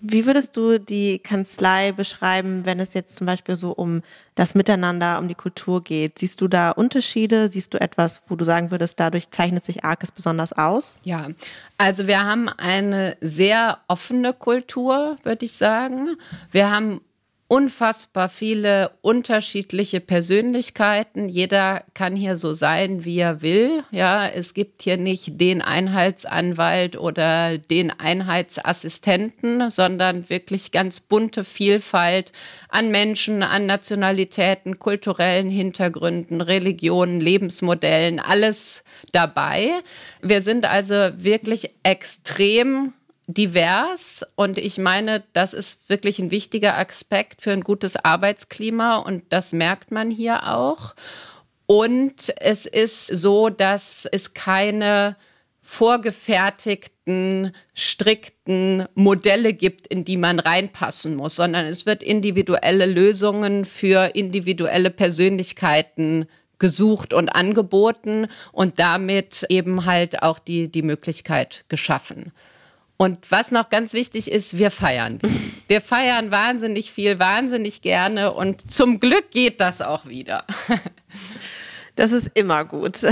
Wie 0.01 0.25
würdest 0.25 0.55
du 0.55 0.79
die 0.79 1.19
Kanzlei 1.19 1.91
beschreiben, 1.91 2.65
wenn 2.65 2.79
es 2.79 2.93
jetzt 2.93 3.17
zum 3.17 3.27
Beispiel 3.27 3.57
so 3.57 3.71
um 3.71 4.01
das 4.33 4.55
Miteinander, 4.55 5.19
um 5.19 5.27
die 5.27 5.35
Kultur 5.35 5.83
geht? 5.83 6.17
Siehst 6.17 6.39
du 6.39 6.47
da 6.47 6.71
Unterschiede? 6.71 7.49
Siehst 7.49 7.73
du 7.73 7.81
etwas, 7.81 8.21
wo 8.29 8.35
du 8.35 8.45
sagen 8.45 8.71
würdest, 8.71 8.99
dadurch 8.99 9.29
zeichnet 9.29 9.65
sich 9.65 9.83
Arkes 9.83 10.13
besonders 10.13 10.53
aus? 10.53 10.95
Ja, 11.03 11.27
also 11.77 12.07
wir 12.07 12.23
haben 12.23 12.47
eine 12.47 13.17
sehr 13.19 13.79
offene 13.89 14.33
Kultur, 14.33 15.17
würde 15.23 15.45
ich 15.45 15.57
sagen. 15.57 16.15
Wir 16.51 16.71
haben 16.71 17.01
unfassbar 17.49 18.29
viele 18.29 18.91
unterschiedliche 19.01 19.99
Persönlichkeiten. 19.99 21.27
Jeder 21.27 21.83
kann 21.95 22.15
hier 22.15 22.35
so 22.35 22.53
sein, 22.53 23.05
wie 23.05 23.17
er 23.17 23.41
will. 23.41 23.83
Ja, 23.89 24.27
es 24.27 24.53
gibt 24.53 24.83
hier 24.83 24.97
nicht 24.97 25.41
den 25.41 25.63
Einheitsanwalt 25.63 26.95
oder 26.95 27.57
den 27.57 27.89
Einheitsassistenten, 27.89 29.71
sondern 29.71 30.29
wirklich 30.29 30.71
ganz 30.71 30.99
bunte 30.99 31.43
Vielfalt 31.43 32.33
an 32.69 32.91
Menschen, 32.91 33.41
an 33.41 33.65
Nationalitäten, 33.65 34.77
kulturellen 34.77 35.49
Hintergründen, 35.49 36.41
Religionen, 36.41 37.19
Lebensmodellen, 37.19 38.19
alles 38.19 38.83
dabei. 39.11 39.71
Wir 40.21 40.43
sind 40.43 40.67
also 40.67 40.93
wirklich 41.15 41.71
extrem 41.81 42.93
divers 43.29 44.25
und 44.35 44.57
ich 44.57 44.79
meine, 44.79 45.23
das 45.33 45.53
ist 45.53 45.87
wirklich 45.87 46.17
ein 46.19 46.31
wichtiger 46.31 46.77
Aspekt 46.77 47.43
für 47.43 47.51
ein 47.51 47.61
gutes 47.61 47.95
Arbeitsklima 47.95 48.97
und 48.97 49.23
das 49.29 49.53
merkt 49.53 49.91
man 49.91 50.09
hier 50.09 50.47
auch. 50.51 50.95
Und 51.67 52.33
es 52.39 52.65
ist 52.65 53.05
so, 53.05 53.49
dass 53.49 54.07
es 54.11 54.33
keine 54.33 55.15
vorgefertigten, 55.61 57.53
strikten 57.75 58.87
Modelle 58.95 59.53
gibt, 59.53 59.85
in 59.85 60.03
die 60.03 60.17
man 60.17 60.39
reinpassen 60.39 61.15
muss, 61.15 61.35
sondern 61.35 61.67
es 61.67 61.85
wird 61.85 62.01
individuelle 62.01 62.87
Lösungen 62.87 63.65
für 63.65 64.15
individuelle 64.15 64.89
Persönlichkeiten 64.89 66.25
gesucht 66.57 67.13
und 67.13 67.29
angeboten 67.29 68.27
und 68.51 68.79
damit 68.79 69.45
eben 69.49 69.85
halt 69.85 70.23
auch 70.23 70.39
die, 70.39 70.71
die 70.71 70.81
Möglichkeit 70.81 71.65
geschaffen. 71.69 72.31
Und 73.01 73.31
was 73.31 73.51
noch 73.51 73.69
ganz 73.69 73.93
wichtig 73.93 74.29
ist, 74.29 74.57
wir 74.57 74.71
feiern. 74.71 75.19
Wir 75.69 75.79
feiern 75.79 76.31
wahnsinnig 76.31 76.91
viel, 76.91 77.17
wahnsinnig 77.17 77.81
gerne 77.81 78.33
und 78.33 78.69
zum 78.69 78.99
Glück 78.99 79.31
geht 79.31 79.61
das 79.61 79.81
auch 79.81 80.05
wieder. 80.07 80.45
Das 81.95 82.13
ist 82.13 82.31
immer 82.35 82.63
gut. 82.63 83.03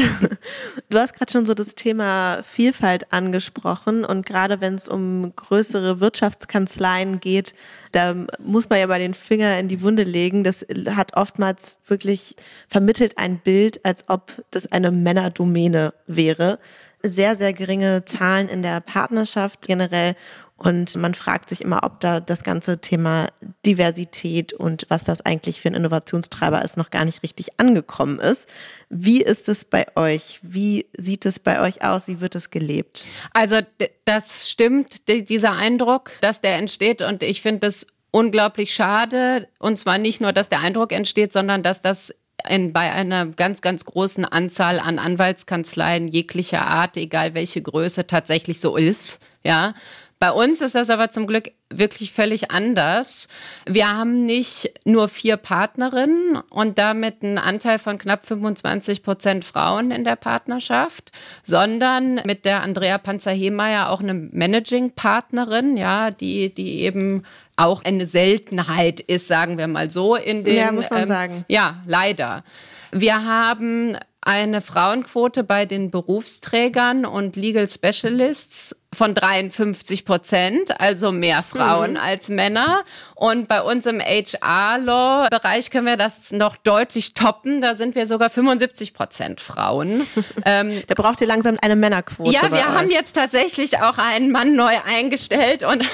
Du 0.89 0.97
hast 0.97 1.13
gerade 1.13 1.29
schon 1.29 1.45
so 1.45 1.53
das 1.53 1.75
Thema 1.75 2.41
Vielfalt 2.43 3.11
angesprochen 3.11 4.05
und 4.05 4.25
gerade 4.25 4.61
wenn 4.61 4.75
es 4.75 4.87
um 4.87 5.35
größere 5.35 5.99
Wirtschaftskanzleien 5.99 7.19
geht, 7.19 7.53
da 7.91 8.15
muss 8.39 8.69
man 8.69 8.79
ja 8.79 8.87
bei 8.87 8.97
den 8.97 9.13
Finger 9.13 9.59
in 9.59 9.67
die 9.67 9.81
Wunde 9.81 10.03
legen. 10.03 10.45
Das 10.45 10.65
hat 10.95 11.17
oftmals 11.17 11.75
wirklich 11.85 12.37
vermittelt 12.69 13.17
ein 13.17 13.39
Bild, 13.39 13.83
als 13.83 14.07
ob 14.07 14.31
das 14.51 14.71
eine 14.71 14.91
Männerdomäne 14.91 15.93
wäre 16.07 16.57
sehr, 17.03 17.35
sehr 17.35 17.53
geringe 17.53 18.05
Zahlen 18.05 18.49
in 18.49 18.61
der 18.61 18.81
Partnerschaft 18.81 19.67
generell. 19.67 20.15
Und 20.57 20.95
man 20.95 21.13
fragt 21.13 21.49
sich 21.49 21.61
immer, 21.61 21.81
ob 21.83 21.99
da 21.99 22.19
das 22.19 22.43
ganze 22.43 22.79
Thema 22.79 23.27
Diversität 23.63 24.53
und 24.53 24.87
was 24.89 25.03
das 25.03 25.21
eigentlich 25.21 25.61
für 25.61 25.67
ein 25.67 25.75
Innovationstreiber 25.75 26.63
ist, 26.65 26.77
noch 26.77 26.89
gar 26.89 27.05
nicht 27.05 27.21
richtig 27.21 27.59
angekommen 27.59 28.19
ist. 28.19 28.47
Wie 28.89 29.21
ist 29.21 29.49
es 29.49 29.65
bei 29.65 29.85
euch? 29.95 30.39
Wie 30.41 30.87
sieht 30.97 31.27
es 31.27 31.37
bei 31.39 31.61
euch 31.61 31.83
aus? 31.83 32.07
Wie 32.07 32.21
wird 32.21 32.33
es 32.33 32.49
gelebt? 32.49 33.05
Also 33.33 33.59
das 34.05 34.49
stimmt, 34.49 35.07
dieser 35.07 35.51
Eindruck, 35.51 36.11
dass 36.21 36.41
der 36.41 36.55
entsteht. 36.55 37.03
Und 37.03 37.21
ich 37.21 37.43
finde 37.43 37.67
es 37.67 37.85
unglaublich 38.09 38.73
schade. 38.73 39.47
Und 39.59 39.77
zwar 39.77 39.99
nicht 39.99 40.21
nur, 40.21 40.33
dass 40.33 40.49
der 40.49 40.61
Eindruck 40.61 40.91
entsteht, 40.91 41.33
sondern 41.33 41.61
dass 41.61 41.83
das 41.83 42.15
in, 42.49 42.73
bei 42.73 42.91
einer 42.91 43.25
ganz, 43.27 43.61
ganz 43.61 43.85
großen 43.85 44.25
Anzahl 44.25 44.79
an 44.79 44.99
Anwaltskanzleien 44.99 46.07
jeglicher 46.07 46.65
Art, 46.65 46.97
egal 46.97 47.33
welche 47.33 47.61
Größe, 47.61 48.07
tatsächlich 48.07 48.59
so 48.59 48.75
ist. 48.77 49.19
Ja, 49.43 49.73
Bei 50.19 50.31
uns 50.31 50.61
ist 50.61 50.73
das 50.73 50.89
aber 50.89 51.11
zum 51.11 51.27
Glück 51.27 51.51
wirklich 51.69 52.11
völlig 52.11 52.49
anders. 52.49 53.27
Wir 53.67 53.95
haben 53.95 54.25
nicht 54.25 54.71
nur 54.83 55.09
vier 55.09 55.37
Partnerinnen 55.37 56.37
und 56.49 56.79
damit 56.79 57.21
einen 57.21 57.37
Anteil 57.37 57.77
von 57.77 57.99
knapp 57.99 58.25
25 58.25 59.03
Prozent 59.03 59.45
Frauen 59.45 59.91
in 59.91 60.03
der 60.03 60.15
Partnerschaft, 60.15 61.11
sondern 61.43 62.15
mit 62.25 62.45
der 62.45 62.63
Andrea 62.63 62.97
Panzer-Hemeyer 62.97 63.89
auch 63.91 64.01
eine 64.01 64.15
Managing-Partnerin, 64.15 65.77
ja, 65.77 66.09
die, 66.09 66.51
die 66.51 66.81
eben 66.81 67.23
auch 67.57 67.83
eine 67.83 68.05
Seltenheit 68.05 68.99
ist, 69.01 69.27
sagen 69.27 69.57
wir 69.57 69.67
mal 69.67 69.91
so, 69.91 70.15
in 70.15 70.43
den. 70.43 70.55
Ja, 70.55 70.71
muss 70.71 70.89
man 70.89 71.01
ähm, 71.01 71.07
sagen. 71.07 71.45
Ja, 71.49 71.81
leider. 71.85 72.43
Wir 72.91 73.25
haben 73.25 73.97
eine 74.27 74.59
Frauenquote 74.59 75.45
bei 75.45 75.65
den 75.65 75.89
Berufsträgern 75.89 77.05
und 77.05 77.37
Legal 77.37 77.69
Specialists 77.69 78.83
von 78.93 79.13
53 79.13 80.03
Prozent, 80.03 80.81
also 80.81 81.13
mehr 81.13 81.43
Frauen 81.43 81.91
mhm. 81.91 81.97
als 81.97 82.27
Männer. 82.27 82.83
Und 83.15 83.47
bei 83.47 83.61
uns 83.61 83.85
im 83.85 84.01
HR-Law-Bereich 84.01 85.71
können 85.71 85.85
wir 85.85 85.95
das 85.95 86.33
noch 86.33 86.57
deutlich 86.57 87.13
toppen. 87.13 87.61
Da 87.61 87.75
sind 87.75 87.95
wir 87.95 88.05
sogar 88.05 88.29
75 88.29 88.93
Prozent 88.93 89.39
Frauen. 89.39 90.05
ähm, 90.45 90.83
da 90.87 90.95
braucht 90.95 91.21
ihr 91.21 91.27
langsam 91.27 91.57
eine 91.61 91.77
Männerquote. 91.77 92.31
Ja, 92.31 92.51
wir 92.51 92.65
haben 92.65 92.91
jetzt 92.91 93.13
tatsächlich 93.13 93.79
auch 93.79 93.97
einen 93.97 94.31
Mann 94.31 94.55
neu 94.55 94.73
eingestellt 94.85 95.63
und 95.63 95.89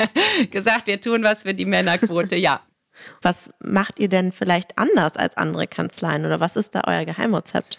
gesagt, 0.50 0.86
wir 0.86 1.02
tun 1.02 1.22
was 1.22 1.42
für 1.42 1.52
die 1.52 1.66
Männerquote. 1.66 2.36
Ja. 2.36 2.62
Was 3.22 3.50
macht 3.60 3.98
ihr 3.98 4.08
denn 4.08 4.32
vielleicht 4.32 4.78
anders 4.78 5.16
als 5.16 5.36
andere 5.36 5.66
Kanzleien 5.66 6.26
oder 6.26 6.40
was 6.40 6.56
ist 6.56 6.74
da 6.74 6.82
euer 6.86 7.04
Geheimrezept? 7.04 7.78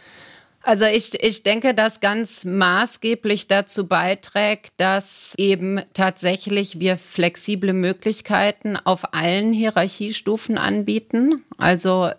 Also 0.65 0.85
ich, 0.85 1.13
ich 1.23 1.43
denke, 1.43 1.75
dass 1.75 1.99
ganz 1.99 2.43
maßgeblich 2.43 3.47
dazu 3.47 3.87
beiträgt, 3.87 4.73
dass 4.77 5.35
eben 5.37 5.79
tatsächlich 5.93 6.79
wir 6.79 6.97
flexible 6.97 7.71
Möglichkeiten 7.71 8.75
auf 8.75 9.13
allen 9.13 9.53
Hierarchiestufen 9.53 10.57
anbieten. 10.57 11.43
Also 11.59 12.09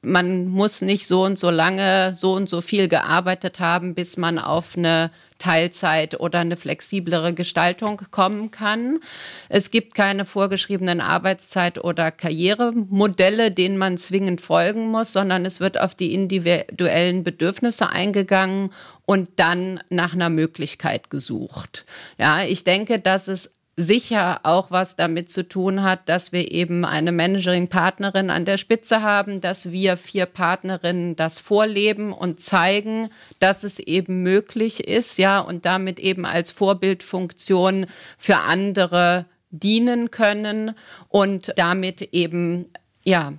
man 0.00 0.46
muss 0.46 0.80
nicht 0.80 1.06
so 1.06 1.24
und 1.24 1.38
so 1.38 1.50
lange, 1.50 2.14
so 2.14 2.32
und 2.32 2.48
so 2.48 2.62
viel 2.62 2.88
gearbeitet 2.88 3.60
haben, 3.60 3.94
bis 3.94 4.16
man 4.16 4.38
auf 4.38 4.78
eine 4.78 5.10
Teilzeit 5.40 6.20
oder 6.20 6.38
eine 6.38 6.56
flexiblere 6.56 7.34
Gestaltung 7.34 8.00
kommen 8.12 8.52
kann. 8.52 9.00
Es 9.48 9.72
gibt 9.72 9.94
keine 9.96 10.24
vorgeschriebenen 10.24 11.00
Arbeitszeit- 11.00 11.82
oder 11.82 12.12
Karrieremodelle, 12.12 13.50
denen 13.50 13.76
man 13.76 13.98
zwingend 13.98 14.40
folgen 14.40 14.86
muss, 14.86 15.12
sondern 15.12 15.44
es 15.44 15.58
wird 15.58 15.80
auf 15.80 15.96
die 15.96 16.14
individuellen 16.14 17.24
Bedürfnisse 17.24 17.88
eingegangen 17.88 18.70
und 19.06 19.28
dann 19.36 19.80
nach 19.88 20.14
einer 20.14 20.30
Möglichkeit 20.30 21.10
gesucht. 21.10 21.84
Ja, 22.18 22.44
ich 22.44 22.62
denke, 22.62 23.00
dass 23.00 23.26
es 23.26 23.52
sicher 23.80 24.40
auch 24.44 24.70
was 24.70 24.96
damit 24.96 25.30
zu 25.30 25.46
tun 25.48 25.82
hat, 25.82 26.08
dass 26.08 26.32
wir 26.32 26.50
eben 26.50 26.84
eine 26.84 27.12
Managing-Partnerin 27.12 28.30
an 28.30 28.44
der 28.44 28.58
Spitze 28.58 29.02
haben, 29.02 29.40
dass 29.40 29.72
wir 29.72 29.96
vier 29.96 30.26
Partnerinnen 30.26 31.16
das 31.16 31.40
vorleben 31.40 32.12
und 32.12 32.40
zeigen, 32.40 33.08
dass 33.38 33.64
es 33.64 33.78
eben 33.78 34.22
möglich 34.22 34.86
ist, 34.86 35.18
ja, 35.18 35.40
und 35.40 35.64
damit 35.64 35.98
eben 35.98 36.26
als 36.26 36.52
Vorbildfunktion 36.52 37.86
für 38.18 38.36
andere 38.38 39.24
dienen 39.50 40.10
können 40.10 40.74
und 41.08 41.52
damit 41.56 42.02
eben, 42.12 42.66
ja, 43.02 43.32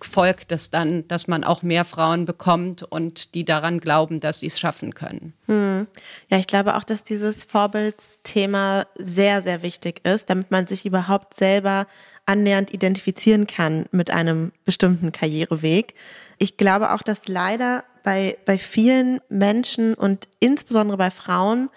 folgt 0.00 0.52
es 0.52 0.70
dann, 0.70 1.06
dass 1.08 1.28
man 1.28 1.44
auch 1.44 1.62
mehr 1.62 1.84
Frauen 1.84 2.24
bekommt 2.24 2.82
und 2.82 3.34
die 3.34 3.44
daran 3.44 3.80
glauben, 3.80 4.20
dass 4.20 4.40
sie 4.40 4.46
es 4.46 4.58
schaffen 4.58 4.94
können. 4.94 5.34
Hm. 5.46 5.86
Ja, 6.30 6.38
ich 6.38 6.46
glaube 6.46 6.76
auch, 6.76 6.84
dass 6.84 7.04
dieses 7.04 7.44
Vorbildsthema 7.44 8.86
sehr, 8.96 9.42
sehr 9.42 9.62
wichtig 9.62 10.00
ist, 10.04 10.30
damit 10.30 10.50
man 10.50 10.66
sich 10.66 10.84
überhaupt 10.86 11.34
selber 11.34 11.86
annähernd 12.26 12.72
identifizieren 12.72 13.46
kann 13.46 13.86
mit 13.90 14.10
einem 14.10 14.52
bestimmten 14.64 15.12
Karriereweg. 15.12 15.94
Ich 16.38 16.56
glaube 16.56 16.92
auch, 16.92 17.02
dass 17.02 17.28
leider 17.28 17.84
bei, 18.02 18.38
bei 18.44 18.58
vielen 18.58 19.20
Menschen 19.28 19.94
und 19.94 20.28
insbesondere 20.40 20.96
bei 20.96 21.10
Frauen 21.10 21.68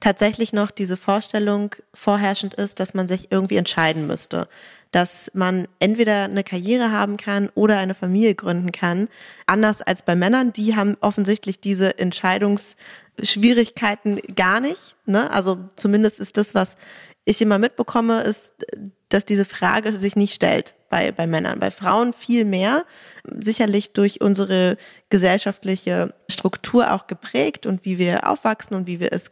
tatsächlich 0.00 0.52
noch 0.52 0.70
diese 0.70 0.96
Vorstellung 0.96 1.74
vorherrschend 1.92 2.54
ist, 2.54 2.80
dass 2.80 2.94
man 2.94 3.06
sich 3.06 3.30
irgendwie 3.30 3.56
entscheiden 3.56 4.06
müsste 4.06 4.48
dass 4.92 5.30
man 5.34 5.68
entweder 5.78 6.24
eine 6.24 6.42
Karriere 6.42 6.90
haben 6.90 7.16
kann 7.16 7.48
oder 7.54 7.78
eine 7.78 7.94
Familie 7.94 8.34
gründen 8.34 8.72
kann. 8.72 9.06
Anders 9.46 9.82
als 9.82 10.02
bei 10.02 10.16
Männern, 10.16 10.52
die 10.52 10.74
haben 10.74 10.96
offensichtlich 11.00 11.60
diese 11.60 11.96
Entscheidungsschwierigkeiten 11.98 14.20
gar 14.34 14.58
nicht. 14.60 14.96
Ne? 15.06 15.30
Also 15.30 15.58
zumindest 15.76 16.18
ist 16.18 16.36
das, 16.36 16.52
was 16.54 16.74
ich 17.24 17.40
immer 17.40 17.58
mitbekomme, 17.58 18.22
ist, 18.22 18.66
dass 19.10 19.24
diese 19.24 19.44
Frage 19.44 19.92
sich 19.92 20.16
nicht 20.16 20.34
stellt 20.34 20.74
bei, 20.88 21.12
bei 21.12 21.26
Männern. 21.26 21.58
Bei 21.58 21.70
Frauen 21.70 22.12
viel 22.12 22.44
mehr, 22.44 22.84
sicherlich 23.24 23.92
durch 23.92 24.20
unsere 24.20 24.76
gesellschaftliche 25.10 26.14
Struktur 26.28 26.92
auch 26.92 27.06
geprägt 27.06 27.66
und 27.66 27.84
wie 27.84 27.98
wir 27.98 28.28
aufwachsen 28.28 28.76
und 28.76 28.86
wie 28.86 29.00
wir 29.00 29.12
es 29.12 29.28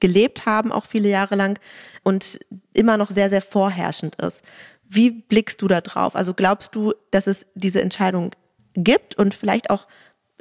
gelebt 0.00 0.44
haben, 0.44 0.72
auch 0.72 0.86
viele 0.86 1.08
Jahre 1.08 1.36
lang 1.36 1.58
und 2.02 2.40
immer 2.74 2.96
noch 2.96 3.10
sehr, 3.10 3.30
sehr 3.30 3.42
vorherrschend 3.42 4.20
ist. 4.22 4.42
Wie 4.94 5.10
blickst 5.10 5.62
du 5.62 5.68
da 5.68 5.80
drauf? 5.80 6.14
Also 6.14 6.34
glaubst 6.34 6.74
du, 6.74 6.92
dass 7.10 7.26
es 7.26 7.46
diese 7.54 7.80
Entscheidung 7.80 8.32
gibt 8.74 9.16
und 9.16 9.34
vielleicht 9.34 9.70
auch 9.70 9.86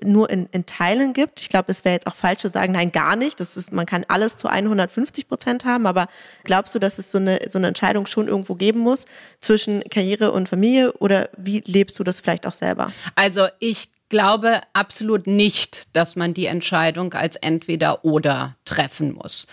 nur 0.04 0.30
in, 0.30 0.48
in 0.52 0.66
Teilen 0.66 1.14
gibt? 1.14 1.40
Ich 1.40 1.48
glaube, 1.48 1.72
es 1.72 1.86
wäre 1.86 1.94
jetzt 1.94 2.08
auch 2.08 2.16
falsch 2.16 2.42
zu 2.42 2.50
sagen, 2.50 2.74
nein, 2.74 2.92
gar 2.92 3.16
nicht. 3.16 3.40
Das 3.40 3.56
ist, 3.56 3.72
man 3.72 3.86
kann 3.86 4.06
alles 4.10 4.36
zu 4.36 4.50
150 4.50 5.30
Prozent 5.30 5.64
haben, 5.64 5.86
aber 5.86 6.08
glaubst 6.44 6.76
du, 6.76 6.80
dass 6.80 6.98
es 6.98 7.12
so 7.12 7.18
eine, 7.18 7.40
so 7.50 7.60
eine 7.60 7.68
Entscheidung 7.68 8.08
schon 8.08 8.28
irgendwo 8.28 8.56
geben 8.56 8.80
muss 8.80 9.06
zwischen 9.40 9.84
Karriere 9.86 10.34
und 10.34 10.50
Familie 10.50 10.92
oder 10.94 11.30
wie 11.38 11.64
lebst 11.66 11.98
du 11.98 12.04
das 12.04 12.20
vielleicht 12.20 12.46
auch 12.46 12.54
selber? 12.54 12.92
Also 13.16 13.48
ich 13.60 13.90
glaube 14.10 14.60
absolut 14.74 15.28
nicht, 15.28 15.88
dass 15.94 16.18
man 16.18 16.34
die 16.34 16.48
Entscheidung 16.48 17.14
als 17.14 17.38
entweder 17.38 18.04
oder 18.04 18.58
treffen 18.66 19.14
muss. 19.14 19.48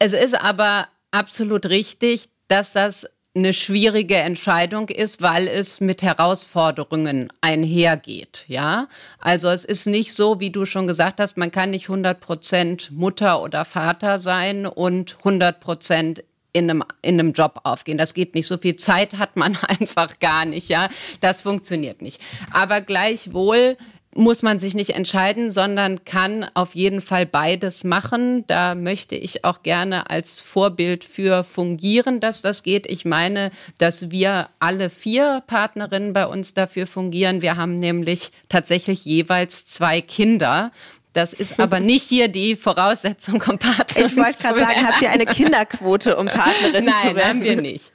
Es 0.00 0.14
ist 0.14 0.34
aber 0.34 0.88
absolut 1.12 1.66
richtig, 1.66 2.30
dass 2.48 2.72
das 2.72 3.06
eine 3.40 3.52
schwierige 3.52 4.16
Entscheidung 4.16 4.88
ist, 4.88 5.22
weil 5.22 5.48
es 5.48 5.80
mit 5.80 6.02
Herausforderungen 6.02 7.32
einhergeht. 7.40 8.44
Ja, 8.48 8.88
also 9.18 9.48
es 9.48 9.64
ist 9.64 9.86
nicht 9.86 10.14
so, 10.14 10.40
wie 10.40 10.50
du 10.50 10.66
schon 10.66 10.86
gesagt 10.86 11.20
hast, 11.20 11.36
man 11.36 11.50
kann 11.50 11.70
nicht 11.70 11.88
100 11.88 12.20
Prozent 12.20 12.90
Mutter 12.92 13.42
oder 13.42 13.64
Vater 13.64 14.18
sein 14.18 14.66
und 14.66 15.16
100 15.18 15.60
Prozent 15.60 16.24
in 16.52 16.70
einem, 16.70 16.84
in 17.02 17.18
einem 17.18 17.32
Job 17.32 17.60
aufgehen. 17.64 17.98
Das 17.98 18.14
geht 18.14 18.34
nicht. 18.34 18.46
So 18.46 18.58
viel 18.58 18.76
Zeit 18.76 19.18
hat 19.18 19.36
man 19.36 19.56
einfach 19.68 20.18
gar 20.18 20.44
nicht. 20.44 20.68
Ja, 20.68 20.88
das 21.20 21.42
funktioniert 21.42 22.02
nicht. 22.02 22.20
Aber 22.52 22.80
gleichwohl 22.80 23.76
muss 24.20 24.42
man 24.42 24.58
sich 24.58 24.74
nicht 24.74 24.90
entscheiden, 24.90 25.50
sondern 25.50 26.04
kann 26.04 26.46
auf 26.54 26.74
jeden 26.74 27.00
Fall 27.00 27.26
beides 27.26 27.84
machen. 27.84 28.46
Da 28.46 28.74
möchte 28.74 29.16
ich 29.16 29.44
auch 29.44 29.62
gerne 29.62 30.10
als 30.10 30.40
Vorbild 30.40 31.04
für 31.04 31.42
fungieren, 31.42 32.20
dass 32.20 32.42
das 32.42 32.62
geht. 32.62 32.86
Ich 32.86 33.04
meine, 33.04 33.50
dass 33.78 34.10
wir 34.10 34.48
alle 34.58 34.90
vier 34.90 35.42
Partnerinnen 35.46 36.12
bei 36.12 36.26
uns 36.26 36.54
dafür 36.54 36.86
fungieren. 36.86 37.42
Wir 37.42 37.56
haben 37.56 37.74
nämlich 37.74 38.30
tatsächlich 38.48 39.04
jeweils 39.04 39.66
zwei 39.66 40.00
Kinder. 40.00 40.70
Das 41.12 41.32
ist 41.32 41.58
aber 41.58 41.80
nicht 41.80 42.08
hier 42.08 42.28
die 42.28 42.54
Voraussetzung, 42.54 43.42
um 43.48 43.58
Partnerin 43.58 44.06
Ich 44.06 44.16
wollte 44.16 44.42
gerade 44.42 44.60
sagen, 44.60 44.86
habt 44.86 45.02
ihr 45.02 45.10
eine 45.10 45.26
Kinderquote, 45.26 46.16
um 46.16 46.26
Partnerin 46.26 46.84
Nein, 46.84 46.94
zu 47.02 47.16
werden? 47.16 47.16
Nein, 47.16 47.28
haben 47.28 47.42
wir 47.42 47.60
nicht. 47.60 47.92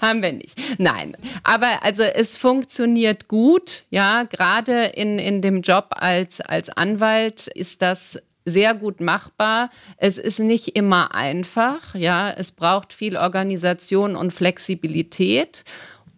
haben 0.00 0.22
wir 0.22 0.32
nicht. 0.32 0.58
Nein. 0.78 1.16
Aber 1.44 1.84
also 1.84 2.02
es 2.02 2.36
funktioniert 2.36 3.28
gut. 3.28 3.84
Ja, 3.90 4.24
gerade 4.24 4.86
in, 4.86 5.20
in 5.20 5.40
dem 5.40 5.62
Job 5.62 5.90
als, 5.90 6.40
als 6.40 6.68
Anwalt 6.70 7.46
ist 7.46 7.80
das 7.80 8.20
sehr 8.44 8.74
gut 8.74 9.00
machbar. 9.00 9.70
Es 9.96 10.18
ist 10.18 10.40
nicht 10.40 10.74
immer 10.74 11.14
einfach. 11.14 11.94
Ja, 11.94 12.30
es 12.30 12.50
braucht 12.50 12.92
viel 12.92 13.16
Organisation 13.16 14.16
und 14.16 14.32
Flexibilität. 14.32 15.64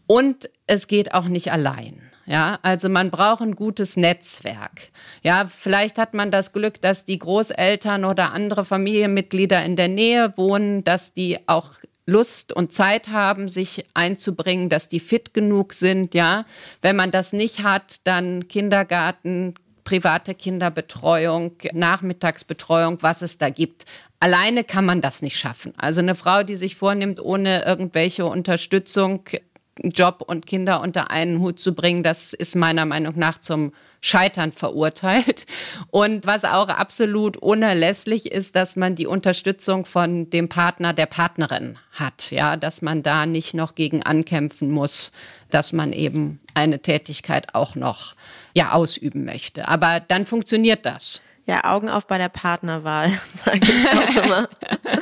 Und 0.06 0.50
es 0.66 0.86
geht 0.86 1.12
auch 1.12 1.26
nicht 1.26 1.52
allein. 1.52 2.00
Ja, 2.26 2.58
also 2.62 2.88
man 2.88 3.10
braucht 3.10 3.42
ein 3.42 3.54
gutes 3.54 3.96
Netzwerk. 3.96 4.90
Ja, 5.22 5.46
vielleicht 5.46 5.98
hat 5.98 6.14
man 6.14 6.30
das 6.30 6.52
Glück, 6.52 6.80
dass 6.80 7.04
die 7.04 7.18
Großeltern 7.18 8.04
oder 8.04 8.32
andere 8.32 8.64
Familienmitglieder 8.64 9.62
in 9.64 9.76
der 9.76 9.88
Nähe 9.88 10.32
wohnen, 10.36 10.84
dass 10.84 11.12
die 11.12 11.38
auch 11.46 11.72
Lust 12.06 12.52
und 12.52 12.72
Zeit 12.72 13.08
haben, 13.08 13.48
sich 13.48 13.84
einzubringen, 13.94 14.68
dass 14.68 14.88
die 14.88 15.00
fit 15.00 15.32
genug 15.34 15.72
sind, 15.72 16.14
ja. 16.14 16.44
Wenn 16.82 16.96
man 16.96 17.10
das 17.10 17.32
nicht 17.32 17.62
hat, 17.62 18.00
dann 18.04 18.46
Kindergarten, 18.48 19.54
private 19.84 20.34
Kinderbetreuung, 20.34 21.52
Nachmittagsbetreuung, 21.72 22.98
was 23.02 23.22
es 23.22 23.38
da 23.38 23.50
gibt. 23.50 23.84
Alleine 24.20 24.64
kann 24.64 24.86
man 24.86 25.00
das 25.00 25.22
nicht 25.22 25.38
schaffen. 25.38 25.74
Also 25.76 26.00
eine 26.00 26.14
Frau, 26.14 26.42
die 26.42 26.56
sich 26.56 26.76
vornimmt, 26.76 27.20
ohne 27.20 27.64
irgendwelche 27.64 28.24
Unterstützung 28.26 29.24
Job 29.82 30.22
und 30.26 30.46
Kinder 30.46 30.80
unter 30.80 31.10
einen 31.10 31.40
Hut 31.40 31.58
zu 31.58 31.74
bringen, 31.74 32.02
das 32.02 32.32
ist 32.32 32.54
meiner 32.54 32.84
Meinung 32.84 33.14
nach 33.16 33.38
zum 33.38 33.72
Scheitern 34.00 34.52
verurteilt. 34.52 35.46
Und 35.90 36.26
was 36.26 36.44
auch 36.44 36.68
absolut 36.68 37.38
unerlässlich 37.38 38.30
ist, 38.30 38.54
dass 38.54 38.76
man 38.76 38.96
die 38.96 39.06
Unterstützung 39.06 39.86
von 39.86 40.28
dem 40.28 40.50
Partner, 40.50 40.92
der 40.92 41.06
Partnerin 41.06 41.78
hat, 41.90 42.30
ja, 42.30 42.56
dass 42.56 42.82
man 42.82 43.02
da 43.02 43.24
nicht 43.24 43.54
noch 43.54 43.74
gegen 43.74 44.02
ankämpfen 44.02 44.70
muss, 44.70 45.12
dass 45.50 45.72
man 45.72 45.94
eben 45.94 46.38
eine 46.52 46.80
Tätigkeit 46.80 47.54
auch 47.54 47.76
noch 47.76 48.14
ja 48.52 48.72
ausüben 48.72 49.24
möchte. 49.24 49.68
Aber 49.68 50.00
dann 50.00 50.26
funktioniert 50.26 50.84
das. 50.84 51.22
Ja, 51.46 51.64
Augen 51.64 51.88
auf 51.88 52.06
bei 52.06 52.18
der 52.18 52.28
Partnerwahl, 52.28 53.10
sage 53.34 53.60
ich 53.62 53.88
auch 53.88 54.24
immer. 54.24 54.48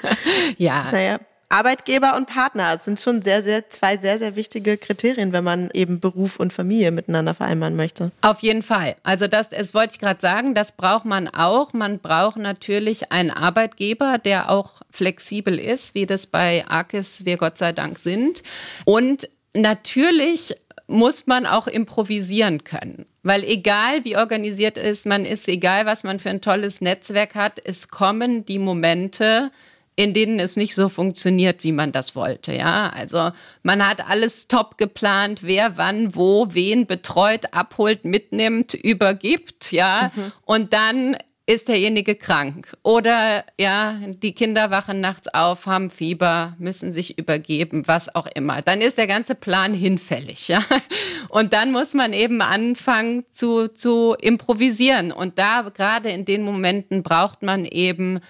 ja. 0.58 0.90
Naja, 0.92 1.18
Arbeitgeber 1.52 2.16
und 2.16 2.26
Partner 2.26 2.78
sind 2.78 2.98
schon 2.98 3.20
sehr, 3.20 3.42
sehr, 3.42 3.68
zwei 3.68 3.98
sehr, 3.98 4.18
sehr 4.18 4.36
wichtige 4.36 4.78
Kriterien, 4.78 5.32
wenn 5.34 5.44
man 5.44 5.70
eben 5.74 6.00
Beruf 6.00 6.40
und 6.40 6.52
Familie 6.52 6.90
miteinander 6.90 7.34
vereinbaren 7.34 7.76
möchte. 7.76 8.10
Auf 8.22 8.40
jeden 8.40 8.62
Fall. 8.62 8.96
Also 9.02 9.28
das, 9.28 9.50
das 9.50 9.74
wollte 9.74 9.92
ich 9.92 9.98
gerade 9.98 10.20
sagen, 10.20 10.54
das 10.54 10.72
braucht 10.72 11.04
man 11.04 11.28
auch. 11.28 11.74
Man 11.74 11.98
braucht 11.98 12.38
natürlich 12.38 13.12
einen 13.12 13.30
Arbeitgeber, 13.30 14.16
der 14.16 14.48
auch 14.48 14.80
flexibel 14.90 15.58
ist, 15.58 15.94
wie 15.94 16.06
das 16.06 16.26
bei 16.26 16.64
Arkis 16.66 17.26
wir 17.26 17.36
Gott 17.36 17.58
sei 17.58 17.72
Dank 17.72 17.98
sind. 17.98 18.42
Und 18.86 19.28
natürlich 19.52 20.56
muss 20.86 21.26
man 21.26 21.44
auch 21.44 21.66
improvisieren 21.66 22.64
können. 22.64 23.04
Weil 23.22 23.44
egal 23.44 24.04
wie 24.04 24.16
organisiert 24.16 24.78
ist, 24.78 25.04
man 25.06 25.26
ist, 25.26 25.46
egal 25.48 25.86
was 25.86 26.02
man 26.02 26.18
für 26.18 26.30
ein 26.30 26.40
tolles 26.40 26.80
Netzwerk 26.80 27.34
hat, 27.34 27.60
es 27.62 27.88
kommen 27.88 28.44
die 28.46 28.58
Momente, 28.58 29.50
in 29.94 30.14
denen 30.14 30.38
es 30.40 30.56
nicht 30.56 30.74
so 30.74 30.88
funktioniert, 30.88 31.64
wie 31.64 31.72
man 31.72 31.92
das 31.92 32.16
wollte. 32.16 32.54
Ja, 32.54 32.88
also 32.88 33.30
man 33.62 33.86
hat 33.86 34.08
alles 34.08 34.48
top 34.48 34.78
geplant, 34.78 35.42
wer 35.42 35.76
wann 35.76 36.14
wo 36.14 36.48
wen 36.52 36.86
betreut, 36.86 37.52
abholt, 37.52 38.04
mitnimmt, 38.04 38.74
übergibt. 38.74 39.72
Ja, 39.72 40.10
mhm. 40.14 40.32
und 40.44 40.72
dann 40.72 41.16
ist 41.44 41.68
derjenige 41.68 42.14
krank 42.14 42.72
oder 42.84 43.44
ja, 43.58 43.96
die 44.06 44.32
Kinder 44.32 44.70
wachen 44.70 45.00
nachts 45.00 45.26
auf, 45.34 45.66
haben 45.66 45.90
Fieber, 45.90 46.54
müssen 46.58 46.92
sich 46.92 47.18
übergeben, 47.18 47.82
was 47.86 48.14
auch 48.14 48.28
immer. 48.34 48.62
Dann 48.62 48.80
ist 48.80 48.96
der 48.96 49.08
ganze 49.08 49.34
Plan 49.34 49.74
hinfällig, 49.74 50.48
ja. 50.48 50.62
Und 51.28 51.52
dann 51.52 51.72
muss 51.72 51.94
man 51.94 52.12
eben 52.12 52.42
anfangen 52.42 53.24
zu, 53.32 53.68
zu 53.68 54.14
improvisieren. 54.20 55.10
Und 55.12 55.38
da 55.38 55.62
gerade 55.74 56.10
in 56.10 56.24
den 56.24 56.44
Momenten 56.44 57.02
braucht 57.02 57.42
man 57.42 57.64
eben 57.64 58.20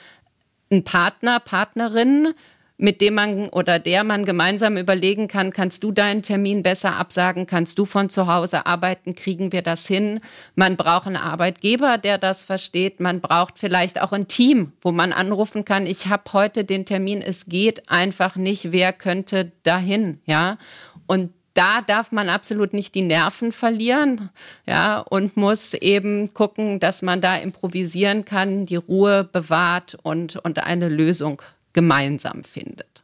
einen 0.72 0.84
Partner, 0.84 1.38
Partnerin, 1.38 2.34
mit 2.78 3.00
dem 3.00 3.14
man 3.14 3.48
oder 3.50 3.78
der 3.78 4.02
man 4.02 4.24
gemeinsam 4.24 4.76
überlegen 4.76 5.28
kann, 5.28 5.52
kannst 5.52 5.84
du 5.84 5.92
deinen 5.92 6.22
Termin 6.22 6.64
besser 6.64 6.96
absagen, 6.96 7.46
kannst 7.46 7.78
du 7.78 7.84
von 7.84 8.08
zu 8.08 8.26
Hause 8.26 8.66
arbeiten, 8.66 9.14
kriegen 9.14 9.52
wir 9.52 9.62
das 9.62 9.86
hin. 9.86 10.18
Man 10.56 10.76
braucht 10.76 11.06
einen 11.06 11.16
Arbeitgeber, 11.16 11.96
der 11.96 12.18
das 12.18 12.44
versteht. 12.44 12.98
Man 12.98 13.20
braucht 13.20 13.60
vielleicht 13.60 14.00
auch 14.00 14.10
ein 14.10 14.26
Team, 14.26 14.72
wo 14.80 14.90
man 14.90 15.12
anrufen 15.12 15.64
kann, 15.64 15.86
ich 15.86 16.08
habe 16.08 16.32
heute 16.32 16.64
den 16.64 16.84
Termin, 16.84 17.22
es 17.22 17.46
geht 17.46 17.88
einfach 17.88 18.34
nicht, 18.34 18.72
wer 18.72 18.92
könnte 18.92 19.52
dahin, 19.62 20.20
ja? 20.24 20.58
Und 21.06 21.30
da 21.54 21.80
darf 21.82 22.12
man 22.12 22.28
absolut 22.28 22.72
nicht 22.72 22.94
die 22.94 23.02
Nerven 23.02 23.52
verlieren, 23.52 24.30
ja, 24.66 24.98
und 25.00 25.36
muss 25.36 25.74
eben 25.74 26.32
gucken, 26.34 26.80
dass 26.80 27.02
man 27.02 27.20
da 27.20 27.36
improvisieren 27.36 28.24
kann, 28.24 28.64
die 28.64 28.76
Ruhe 28.76 29.24
bewahrt 29.24 29.98
und, 30.02 30.36
und 30.36 30.58
eine 30.58 30.88
Lösung 30.88 31.42
gemeinsam 31.72 32.44
findet. 32.44 33.02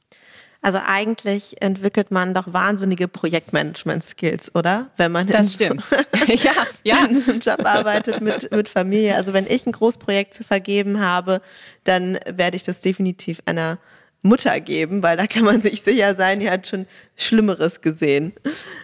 Also 0.61 0.81
eigentlich 0.85 1.63
entwickelt 1.63 2.11
man 2.11 2.35
doch 2.35 2.53
wahnsinnige 2.53 3.07
Projektmanagement-Skills, 3.07 4.57
oder? 4.57 4.91
Wenn 4.97 5.13
man 5.13 5.29
das 5.29 5.55
stimmt. 5.55 5.85
ja, 6.27 6.53
ja. 6.83 6.97
einem 7.05 7.41
Job 7.41 7.65
arbeitet 7.65 8.21
mit, 8.21 8.51
mit 8.51 8.69
Familie. 8.69 9.15
Also 9.15 9.33
wenn 9.33 9.47
ich 9.47 9.67
ein 9.67 9.73
Großprojekt 9.73 10.35
zu 10.35 10.43
vergeben 10.43 11.01
habe, 11.01 11.41
dann 11.85 12.19
werde 12.27 12.57
ich 12.57 12.65
das 12.65 12.81
definitiv 12.81 13.41
einer 13.47 13.79
Mutter 14.23 14.61
geben, 14.61 15.03
weil 15.03 15.17
da 15.17 15.27
kann 15.27 15.45
man 15.45 15.63
sich 15.63 15.83
sicher 15.83 16.15
sein, 16.15 16.41
die 16.41 16.51
hat 16.51 16.67
schon 16.67 16.87
Schlimmeres 17.21 17.81
gesehen. 17.81 18.33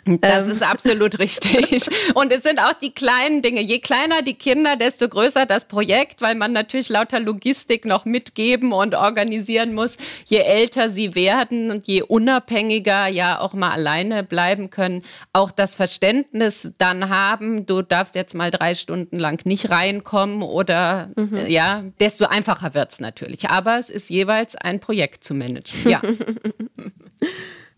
Das 0.05 0.47
ähm. 0.47 0.53
ist 0.53 0.62
absolut 0.62 1.18
richtig. 1.20 1.88
Und 2.14 2.33
es 2.33 2.42
sind 2.42 2.59
auch 2.59 2.73
die 2.73 2.92
kleinen 2.92 3.42
Dinge. 3.42 3.61
Je 3.61 3.79
kleiner 3.79 4.23
die 4.23 4.35
Kinder, 4.35 4.75
desto 4.77 5.09
größer 5.09 5.47
das 5.47 5.66
Projekt, 5.66 6.20
weil 6.20 6.35
man 6.35 6.53
natürlich 6.53 6.88
lauter 6.88 7.20
Logistik 7.20 7.85
noch 7.85 8.05
mitgeben 8.05 8.73
und 8.73 8.97
organisieren 8.97 9.73
muss. 9.73 9.97
Je 10.27 10.38
älter 10.38 10.90
sie 10.90 11.14
werden 11.14 11.70
und 11.70 11.87
je 11.87 12.03
unabhängiger 12.03 13.07
ja 13.07 13.38
auch 13.38 13.55
mal 13.55 13.70
alleine 13.70 14.25
bleiben 14.25 14.70
können, 14.70 15.03
auch 15.33 15.53
das 15.53 15.77
Verständnis 15.77 16.73
dann 16.79 17.09
haben, 17.09 17.66
du 17.66 17.83
darfst 17.83 18.16
jetzt 18.16 18.35
mal 18.35 18.51
drei 18.51 18.75
Stunden 18.75 19.18
lang 19.18 19.44
nicht 19.47 19.70
reinkommen 19.70 20.42
oder 20.42 21.11
mhm. 21.14 21.47
ja, 21.47 21.85
desto 22.01 22.27
einfacher 22.27 22.75
wird's 22.75 23.01
natürlich. 23.01 23.49
Aber 23.49 23.79
es 23.79 23.90
ist 23.90 24.11
jeweils 24.11 24.57
ein 24.57 24.81
Projekt 24.81 25.23
zu 25.24 25.34
managen. 25.34 25.74
Ja. 25.90 26.00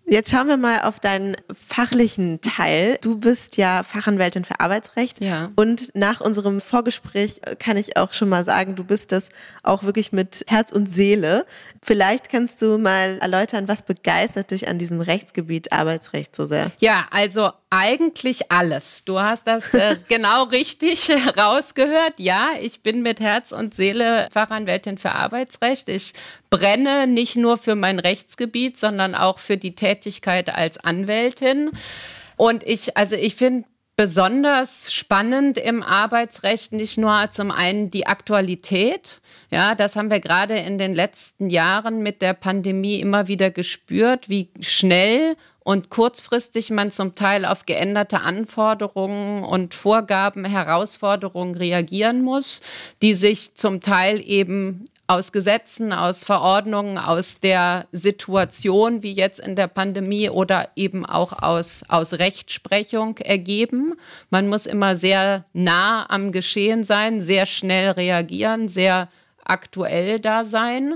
Jetzt 0.09 0.31
schauen 0.31 0.47
wir 0.47 0.57
mal 0.57 0.83
auf 0.83 1.01
deinen 1.01 1.37
fachlichen 1.53 2.41
Teil. 2.41 2.97
Du 3.01 3.19
bist 3.19 3.57
ja 3.57 3.83
Fachanwältin 3.83 4.45
für 4.45 4.61
Arbeitsrecht. 4.61 5.23
Ja. 5.23 5.51
Und 5.57 5.97
nach 5.97 6.21
unserem 6.21 6.61
Vorgespräch 6.61 7.41
kann 7.59 7.77
ich 7.77 7.97
auch 7.97 8.13
schon 8.13 8.29
mal 8.29 8.45
sagen, 8.45 8.77
du 8.77 8.85
bist 8.85 9.11
das 9.11 9.31
auch 9.65 9.83
wirklich 9.83 10.13
mit 10.13 10.45
Herz 10.47 10.71
und 10.71 10.87
Seele. 10.87 11.45
Vielleicht 11.83 12.31
kannst 12.31 12.63
du 12.63 12.79
mal 12.79 13.19
erläutern, 13.19 13.67
was 13.67 13.83
begeistert 13.83 14.53
dich 14.53 14.69
an 14.69 14.79
diesem 14.79 15.01
Rechtsgebiet 15.01 15.73
Arbeitsrecht 15.73 16.37
so 16.37 16.47
sehr? 16.47 16.71
Ja, 16.79 17.09
also 17.11 17.51
eigentlich 17.71 18.51
alles. 18.51 19.05
Du 19.05 19.21
hast 19.21 19.47
das 19.47 19.75
äh, 19.75 19.97
genau 20.09 20.45
richtig 20.45 21.11
rausgehört. 21.37 22.15
Ja, 22.19 22.51
ich 22.61 22.83
bin 22.83 23.03
mit 23.03 23.21
Herz 23.21 23.53
und 23.53 23.75
Seele 23.75 24.29
Fachanwältin 24.31 24.99
für 24.99 25.13
Arbeitsrecht. 25.13 25.89
Ich 25.89 26.15
brenne 26.51 27.07
nicht 27.07 27.37
nur 27.37 27.59
für 27.59 27.75
mein 27.75 27.99
Rechtsgebiet, 27.99 28.79
sondern 28.79 29.15
auch 29.15 29.39
für 29.39 29.57
die 29.57 29.75
Tätigkeit 29.75 30.55
als 30.55 30.79
Anwältin. 30.79 31.71
Und 32.37 32.63
ich, 32.65 32.97
also 32.97 33.17
ich 33.17 33.35
finde 33.35 33.67
besonders 33.97 34.93
spannend 34.93 35.57
im 35.57 35.83
Arbeitsrecht 35.83 36.73
nicht 36.73 36.99
nur 36.99 37.31
zum 37.31 37.51
einen 37.51 37.91
die 37.91 38.07
Aktualität. 38.07 39.21
Ja, 39.51 39.75
das 39.75 39.97
haben 39.97 40.11
wir 40.11 40.21
gerade 40.21 40.57
in 40.59 40.77
den 40.77 40.95
letzten 40.95 41.49
Jahren 41.49 42.03
mit 42.03 42.21
der 42.21 42.35
Pandemie 42.35 43.01
immer 43.01 43.27
wieder 43.27 43.51
gespürt, 43.51 44.29
wie 44.29 44.51
schnell 44.61 45.37
und 45.67 45.91
kurzfristig 45.91 46.71
man 46.71 46.93
zum 46.93 47.17
Teil 47.17 47.45
auf 47.45 47.67
geänderte 47.67 48.21
Anforderungen 48.21 49.43
und 49.43 49.75
Vorgaben, 49.75 50.45
Herausforderungen 50.45 51.57
reagieren 51.57 52.23
muss, 52.23 52.61
die 53.03 53.17
sich 53.17 53.57
zum 53.57 53.81
Teil 53.81 54.23
eben 54.25 54.85
aus 55.09 55.33
Gesetzen, 55.33 55.93
aus 55.93 56.23
Verordnungen, 56.23 56.99
aus 56.99 57.41
der 57.41 57.87
Situation 57.91 59.03
wie 59.03 59.13
jetzt 59.13 59.41
in 59.41 59.57
der 59.57 59.67
Pandemie 59.67 60.31
oder 60.31 60.69
eben 60.77 61.05
auch 61.05 61.33
aus, 61.43 61.83
aus 61.89 62.13
Rechtsprechung 62.13 63.19
ergeben. 63.19 63.95
Man 64.31 64.47
muss 64.49 64.67
immer 64.67 64.95
sehr 64.95 65.47
nah 65.53 66.09
am 66.09 66.31
Geschehen 66.31 66.85
sein, 66.85 67.21
sehr 67.21 67.45
schnell 67.45 67.91
reagieren, 67.91 68.69
sehr 68.69 69.09
aktuell 69.47 70.21
da 70.21 70.45
sein, 70.45 70.95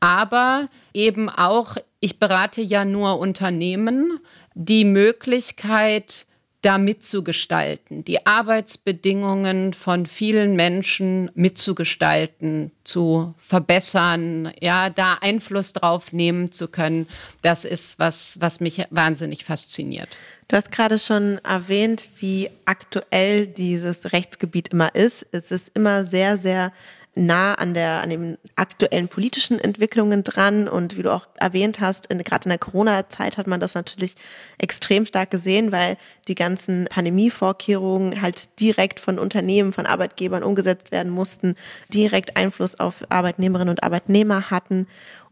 aber 0.00 0.68
eben 0.92 1.28
auch, 1.28 1.76
ich 2.00 2.18
berate 2.18 2.60
ja 2.60 2.84
nur 2.84 3.18
Unternehmen, 3.18 4.20
die 4.54 4.84
Möglichkeit, 4.84 6.26
da 6.64 6.78
mitzugestalten, 6.78 8.04
die 8.04 8.24
Arbeitsbedingungen 8.24 9.74
von 9.74 10.06
vielen 10.06 10.56
Menschen 10.56 11.30
mitzugestalten, 11.34 12.70
zu 12.84 13.34
verbessern, 13.38 14.50
ja, 14.60 14.88
da 14.88 15.18
Einfluss 15.20 15.74
drauf 15.74 16.12
nehmen 16.12 16.52
zu 16.52 16.68
können, 16.68 17.06
das 17.42 17.66
ist 17.66 17.98
was, 17.98 18.40
was 18.40 18.60
mich 18.60 18.82
wahnsinnig 18.90 19.44
fasziniert. 19.44 20.16
Du 20.48 20.56
hast 20.56 20.72
gerade 20.72 20.98
schon 20.98 21.38
erwähnt, 21.44 22.08
wie 22.18 22.48
aktuell 22.64 23.46
dieses 23.46 24.12
Rechtsgebiet 24.12 24.68
immer 24.68 24.94
ist. 24.94 25.26
Es 25.32 25.50
ist 25.50 25.70
immer 25.74 26.04
sehr, 26.04 26.38
sehr 26.38 26.72
nah 27.14 27.54
an 27.54 27.74
der, 27.74 28.02
an 28.02 28.10
den 28.10 28.38
aktuellen 28.56 29.08
politischen 29.08 29.58
Entwicklungen 29.58 30.24
dran. 30.24 30.68
Und 30.68 30.96
wie 30.96 31.02
du 31.02 31.12
auch 31.12 31.26
erwähnt 31.36 31.80
hast, 31.80 32.06
in, 32.06 32.18
gerade 32.18 32.44
in 32.44 32.50
der 32.50 32.58
Corona-Zeit 32.58 33.36
hat 33.36 33.46
man 33.46 33.60
das 33.60 33.74
natürlich 33.74 34.14
extrem 34.58 35.06
stark 35.06 35.30
gesehen, 35.30 35.72
weil 35.72 35.96
die 36.28 36.34
ganzen 36.34 36.86
Pandemievorkehrungen 36.86 38.20
halt 38.20 38.60
direkt 38.60 39.00
von 39.00 39.18
Unternehmen, 39.18 39.72
von 39.72 39.86
Arbeitgebern 39.86 40.42
umgesetzt 40.42 40.90
werden 40.92 41.12
mussten, 41.12 41.54
direkt 41.92 42.36
Einfluss 42.36 42.78
auf 42.80 43.04
Arbeitnehmerinnen 43.08 43.70
und 43.70 43.82
Arbeitnehmer 43.82 44.50
hatten. 44.50 44.86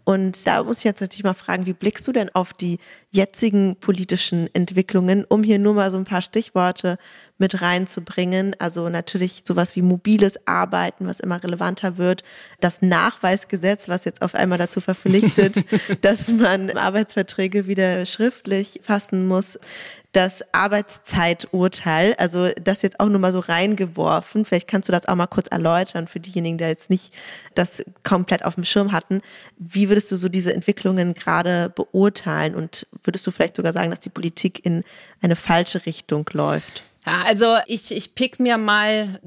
Und 0.04 0.46
da 0.46 0.64
muss 0.64 0.78
ich 0.78 0.84
jetzt 0.84 1.00
natürlich 1.00 1.24
mal 1.24 1.34
fragen, 1.34 1.66
wie 1.66 1.74
blickst 1.74 2.06
du 2.08 2.12
denn 2.12 2.28
auf 2.34 2.52
die 2.52 2.78
jetzigen 3.10 3.76
politischen 3.76 4.52
Entwicklungen, 4.52 5.24
um 5.28 5.44
hier 5.44 5.58
nur 5.58 5.74
mal 5.74 5.92
so 5.92 5.96
ein 5.96 6.04
paar 6.04 6.22
Stichworte 6.22 6.98
mit 7.38 7.62
reinzubringen? 7.62 8.56
Also 8.58 8.88
natürlich 8.88 9.44
sowas 9.46 9.76
wie 9.76 9.82
mobiles 9.82 10.46
Arbeiten, 10.46 11.06
was 11.06 11.20
immer 11.20 11.42
relevanter 11.42 11.98
wird, 11.98 12.24
das 12.60 12.82
Nachweisgesetz, 12.82 13.88
was 13.88 14.04
jetzt 14.04 14.22
auf 14.22 14.34
einmal 14.34 14.58
dazu 14.58 14.80
verpflichtet, 14.80 15.64
dass 16.00 16.28
man 16.28 16.70
Arbeitsverträge 16.70 17.66
wieder 17.66 18.04
schriftlich 18.06 18.80
fassen 18.82 19.28
muss 19.28 19.58
das 20.12 20.44
Arbeitszeiturteil. 20.52 22.14
Also 22.18 22.50
das 22.62 22.82
jetzt 22.82 23.00
auch 23.00 23.08
nur 23.08 23.18
mal 23.18 23.32
so 23.32 23.40
reingeworfen. 23.40 24.44
Vielleicht 24.44 24.68
kannst 24.68 24.88
du 24.88 24.92
das 24.92 25.08
auch 25.08 25.14
mal 25.14 25.26
kurz 25.26 25.48
erläutern 25.48 26.06
für 26.06 26.20
diejenigen, 26.20 26.58
die 26.58 26.64
jetzt 26.64 26.90
nicht 26.90 27.14
das 27.54 27.82
komplett 28.02 28.44
auf 28.44 28.54
dem 28.54 28.64
Schirm 28.64 28.92
hatten. 28.92 29.22
Wie 29.58 29.88
würdest 29.88 30.12
du 30.12 30.16
so 30.16 30.28
diese 30.28 30.52
Entwicklungen 30.52 31.14
gerade 31.14 31.70
beurteilen 31.70 32.54
und 32.54 32.86
würdest 33.04 33.26
du 33.26 33.30
vielleicht 33.30 33.56
sogar 33.56 33.72
sagen, 33.72 33.90
dass 33.90 34.00
die 34.00 34.10
Politik 34.10 34.64
in 34.64 34.84
eine 35.22 35.36
falsche 35.36 35.86
Richtung 35.86 36.28
läuft? 36.32 36.82
Ja, 37.06 37.22
also 37.22 37.56
ich, 37.66 37.90
ich 37.90 38.14
pick 38.14 38.38
mir 38.38 38.58
mal 38.58 39.20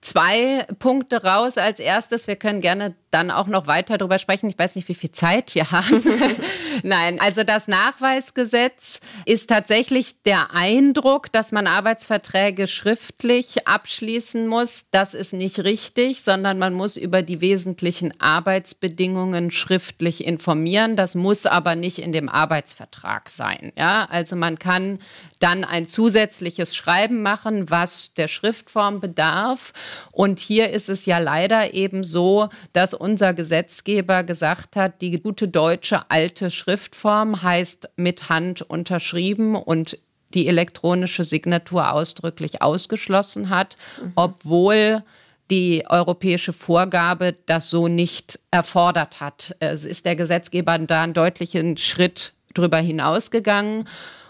zwei 0.00 0.66
Punkte 0.78 1.22
raus. 1.22 1.56
Als 1.56 1.78
erstes, 1.78 2.26
wir 2.26 2.36
können 2.36 2.60
gerne 2.60 2.94
dann 3.12 3.30
auch 3.30 3.46
noch 3.46 3.66
weiter 3.66 3.98
darüber 3.98 4.18
sprechen. 4.18 4.48
Ich 4.48 4.58
weiß 4.58 4.74
nicht, 4.74 4.88
wie 4.88 4.94
viel 4.94 5.12
Zeit 5.12 5.54
wir 5.54 5.70
haben. 5.70 6.02
Nein, 6.82 7.20
also 7.20 7.44
das 7.44 7.68
Nachweisgesetz 7.68 9.00
ist 9.26 9.50
tatsächlich 9.50 10.22
der 10.22 10.52
Eindruck, 10.52 11.30
dass 11.30 11.52
man 11.52 11.66
Arbeitsverträge 11.66 12.66
schriftlich 12.66 13.68
abschließen 13.68 14.46
muss. 14.46 14.86
Das 14.90 15.12
ist 15.12 15.34
nicht 15.34 15.60
richtig, 15.60 16.22
sondern 16.22 16.58
man 16.58 16.72
muss 16.72 16.96
über 16.96 17.22
die 17.22 17.40
wesentlichen 17.42 18.18
Arbeitsbedingungen 18.20 19.50
schriftlich 19.50 20.24
informieren. 20.24 20.96
Das 20.96 21.14
muss 21.14 21.44
aber 21.44 21.76
nicht 21.76 21.98
in 21.98 22.12
dem 22.12 22.30
Arbeitsvertrag 22.30 23.28
sein. 23.28 23.72
Ja, 23.76 24.06
also 24.10 24.36
man 24.36 24.58
kann 24.58 24.98
dann 25.38 25.64
ein 25.64 25.86
zusätzliches 25.86 26.74
Schreiben 26.74 27.20
machen, 27.20 27.68
was 27.68 28.14
der 28.14 28.28
Schriftform 28.28 29.00
bedarf. 29.00 29.72
Und 30.12 30.38
hier 30.38 30.70
ist 30.70 30.88
es 30.88 31.04
ja 31.04 31.18
leider 31.18 31.74
eben 31.74 32.04
so, 32.04 32.48
dass 32.72 32.94
unser 33.02 33.34
Gesetzgeber 33.34 34.22
gesagt 34.22 34.76
hat, 34.76 35.02
die 35.02 35.20
gute 35.20 35.48
deutsche 35.48 36.08
alte 36.10 36.50
Schriftform 36.50 37.42
heißt 37.42 37.90
mit 37.96 38.28
Hand 38.28 38.62
unterschrieben 38.62 39.56
und 39.56 39.98
die 40.34 40.46
elektronische 40.46 41.24
Signatur 41.24 41.92
ausdrücklich 41.92 42.62
ausgeschlossen 42.62 43.50
hat, 43.50 43.76
mhm. 44.00 44.12
obwohl 44.14 45.02
die 45.50 45.84
europäische 45.88 46.52
Vorgabe 46.52 47.34
das 47.46 47.68
so 47.68 47.88
nicht 47.88 48.38
erfordert 48.50 49.20
hat. 49.20 49.54
Es 49.58 49.84
ist 49.84 50.06
der 50.06 50.16
Gesetzgeber 50.16 50.78
da 50.78 51.02
einen 51.02 51.12
deutlichen 51.12 51.76
Schritt 51.76 52.32
drüber 52.54 52.78
hinausgegangen. 52.78 53.88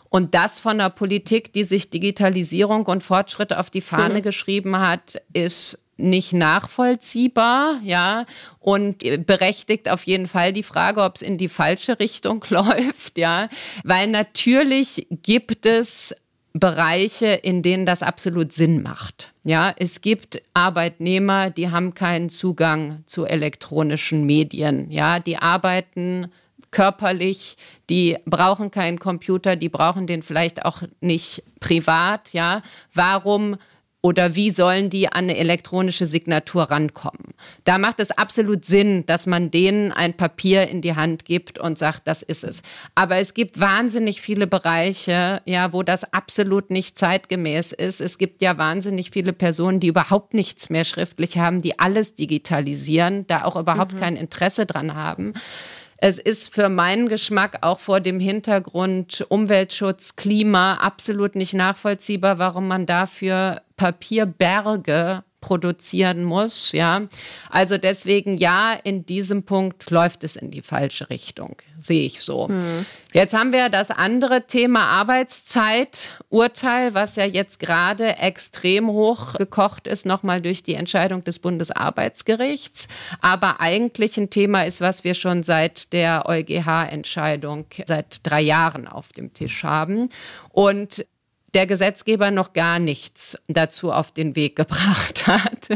Und 0.09 0.35
das 0.35 0.59
von 0.59 0.79
der 0.79 0.91
Politik, 0.91 1.53
die 1.53 1.65
sich 1.65 1.91
Digitalisierung 1.91 2.87
und 2.87 3.03
Fortschritt 3.03 3.55
auf 3.55 3.71
die 3.71 3.81
Fahne 3.81 4.19
mhm. 4.19 4.23
geschrieben 4.23 4.79
hat, 4.79 5.23
ist 5.33 5.82
nicht 5.97 6.33
nachvollziehbar, 6.33 7.81
ja, 7.83 8.25
und 8.59 8.99
berechtigt 9.27 9.89
auf 9.89 10.05
jeden 10.05 10.27
Fall 10.27 10.53
die 10.53 10.63
Frage, 10.63 11.03
ob 11.03 11.17
es 11.17 11.23
in 11.23 11.39
die 11.39 11.49
falsche 11.49 11.99
Richtung 11.99 12.45
läuft, 12.51 13.19
ja, 13.19 13.49
weil 13.85 14.09
natürlich 14.09 15.07
gibt 15.11 15.67
es 15.67 16.15
Bereiche, 16.55 17.29
in 17.29 17.63
denen 17.63 17.87
das 17.87 18.03
absolut 18.03 18.53
Sinn 18.53 18.83
macht. 18.83 19.33
Ja, 19.43 19.73
es 19.77 20.03
gibt 20.03 20.43
Arbeitnehmer, 20.53 21.51
die 21.51 21.71
haben 21.71 21.95
keinen 21.95 22.29
Zugang 22.29 23.03
zu 23.07 23.25
elektronischen 23.25 24.25
Medien. 24.25 24.91
Ja, 24.91 25.19
die 25.19 25.39
arbeiten 25.39 26.31
körperlich, 26.71 27.57
die 27.89 28.17
brauchen 28.27 28.71
keinen 28.71 28.99
Computer, 28.99 29.57
die 29.57 29.69
brauchen 29.69 30.07
den 30.07 30.23
vielleicht 30.23 30.65
auch 30.65 30.83
nicht 31.01 31.43
privat, 31.61 32.33
ja. 32.33 32.63
Warum 32.93 33.57
oder 34.03 34.35
wie 34.35 34.51
sollen 34.51 34.91
die 34.91 35.07
an 35.07 35.25
eine 35.25 35.37
elektronische 35.37 36.07
Signatur 36.07 36.65
rankommen? 36.65 37.35
Da 37.65 37.79
macht 37.79 38.01
es 38.01 38.11
absolut 38.11 38.65
Sinn, 38.65 39.07
dass 39.07 39.27
man 39.27 39.53
denen 39.53 39.93
ein 39.93 40.15
Papier 40.15 40.69
in 40.69 40.83
die 40.83 40.97
Hand 40.97 41.25
gibt 41.25 41.61
und 41.61 41.79
sagt, 41.79 42.09
das 42.09 42.25
ist 42.25 42.43
es. 42.43 42.63
Aber 42.97 43.19
es 43.19 43.33
gibt 43.33 43.61
wahnsinnig 43.61 44.21
viele 44.21 44.49
Bereiche, 44.49 45.41
ja, 45.45 45.73
wo 45.73 45.85
das 45.85 46.13
absolut 46.13 46.71
nicht 46.71 46.99
zeitgemäß 46.99 47.71
ist. 47.71 48.01
Es 48.01 48.19
gibt 48.19 48.43
ja 48.43 48.59
wahnsinnig 48.59 49.13
viele 49.13 49.33
Personen, 49.33 49.79
die 49.79 49.87
überhaupt 49.87 50.35
nichts 50.35 50.69
mehr 50.69 50.85
schriftlich 50.85 51.39
haben, 51.39 51.63
die 51.63 51.79
alles 51.79 52.17
digitalisieren, 52.17 53.25
da 53.29 53.45
auch 53.45 53.55
überhaupt 53.55 53.93
mhm. 53.93 54.01
kein 54.01 54.17
Interesse 54.17 54.67
dran 54.67 54.97
haben. 54.97 55.33
Es 56.05 56.19
ist 56.19 56.53
für 56.53 56.69
meinen 56.69 57.09
Geschmack 57.09 57.59
auch 57.61 57.79
vor 57.79 58.01
dem 58.01 58.19
Hintergrund 58.19 59.25
Umweltschutz, 59.29 60.17
Klima 60.17 60.75
absolut 60.75 61.37
nicht 61.37 61.55
nachvollziehbar, 61.55 62.41
warum 62.41 62.67
man 62.67 62.87
dafür 62.87 63.63
Papierberge 63.77 65.23
produzieren 65.43 66.25
muss, 66.25 66.73
ja. 66.73 67.03
Also 67.51 67.77
deswegen 67.77 68.39
ja, 68.39 68.73
in 68.73 69.05
diesem 69.05 69.43
Punkt 69.43 69.91
läuft 69.91 70.25
es 70.25 70.37
in 70.37 70.51
die 70.51 70.63
falsche 70.63 71.11
Richtung, 71.11 71.57
sehe 71.79 72.07
ich 72.07 72.23
so. 72.23 72.49
Hm. 72.49 72.87
Jetzt 73.13 73.35
haben 73.35 73.53
wir 73.53 73.69
das 73.69 73.91
andere 73.91 74.47
Thema 74.47 74.87
Arbeitszeiturteil, 74.87 76.95
was 76.95 77.17
ja 77.17 77.27
jetzt 77.27 77.61
gerade 77.61 78.17
extrem 78.17 78.89
hoch 78.89 79.35
gekocht 79.35 79.87
ist, 79.87 80.07
nochmal 80.07 80.41
durch 80.41 80.63
die 80.63 80.73
Entscheidung 80.75 81.23
des 81.23 81.39
Bundesarbeitsgerichts. 81.41 82.89
Aber 83.21 83.61
eigentlich 83.61 84.17
ein 84.17 84.31
Thema 84.31 84.63
ist, 84.63 84.81
was 84.81 85.05
wir 85.05 85.13
schon 85.13 85.43
seit 85.43 85.93
der 85.93 86.25
EuGH-Entscheidung 86.27 87.67
seit 87.85 88.21
drei 88.23 88.41
Jahren 88.41 88.89
auf 88.89 89.13
dem 89.13 89.35
Tisch 89.35 89.65
haben. 89.65 90.09
Und 90.51 91.05
der 91.55 91.67
Gesetzgeber 91.67 92.31
noch 92.31 92.53
gar 92.53 92.79
nichts 92.79 93.39
dazu 93.49 93.93
auf 93.93 94.11
den 94.11 94.37
Weg 94.37 94.57
gebracht 94.57 95.27
hat. 95.27 95.69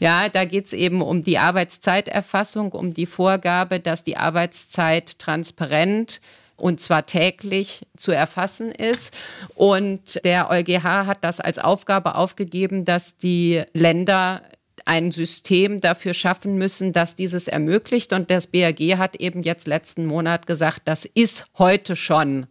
Ja, 0.00 0.28
da 0.28 0.44
geht 0.44 0.66
es 0.66 0.72
eben 0.72 1.02
um 1.02 1.22
die 1.22 1.38
Arbeitszeiterfassung, 1.38 2.72
um 2.72 2.94
die 2.94 3.06
Vorgabe, 3.06 3.80
dass 3.80 4.04
die 4.04 4.16
Arbeitszeit 4.16 5.18
transparent 5.18 6.20
und 6.56 6.80
zwar 6.80 7.06
täglich 7.06 7.86
zu 7.96 8.12
erfassen 8.12 8.72
ist. 8.72 9.14
Und 9.54 10.24
der 10.24 10.50
EuGH 10.50 10.84
hat 10.84 11.18
das 11.22 11.40
als 11.40 11.58
Aufgabe 11.58 12.16
aufgegeben, 12.16 12.84
dass 12.84 13.16
die 13.16 13.62
Länder 13.72 14.42
ein 14.84 15.12
System 15.12 15.80
dafür 15.80 16.14
schaffen 16.14 16.56
müssen, 16.56 16.92
dass 16.92 17.14
dieses 17.14 17.46
ermöglicht. 17.46 18.12
Und 18.12 18.30
das 18.30 18.46
BAG 18.48 18.80
hat 18.96 19.16
eben 19.16 19.42
jetzt 19.42 19.66
letzten 19.66 20.06
Monat 20.06 20.46
gesagt, 20.46 20.82
das 20.86 21.04
ist 21.04 21.46
heute 21.58 21.94
schon 21.94 22.46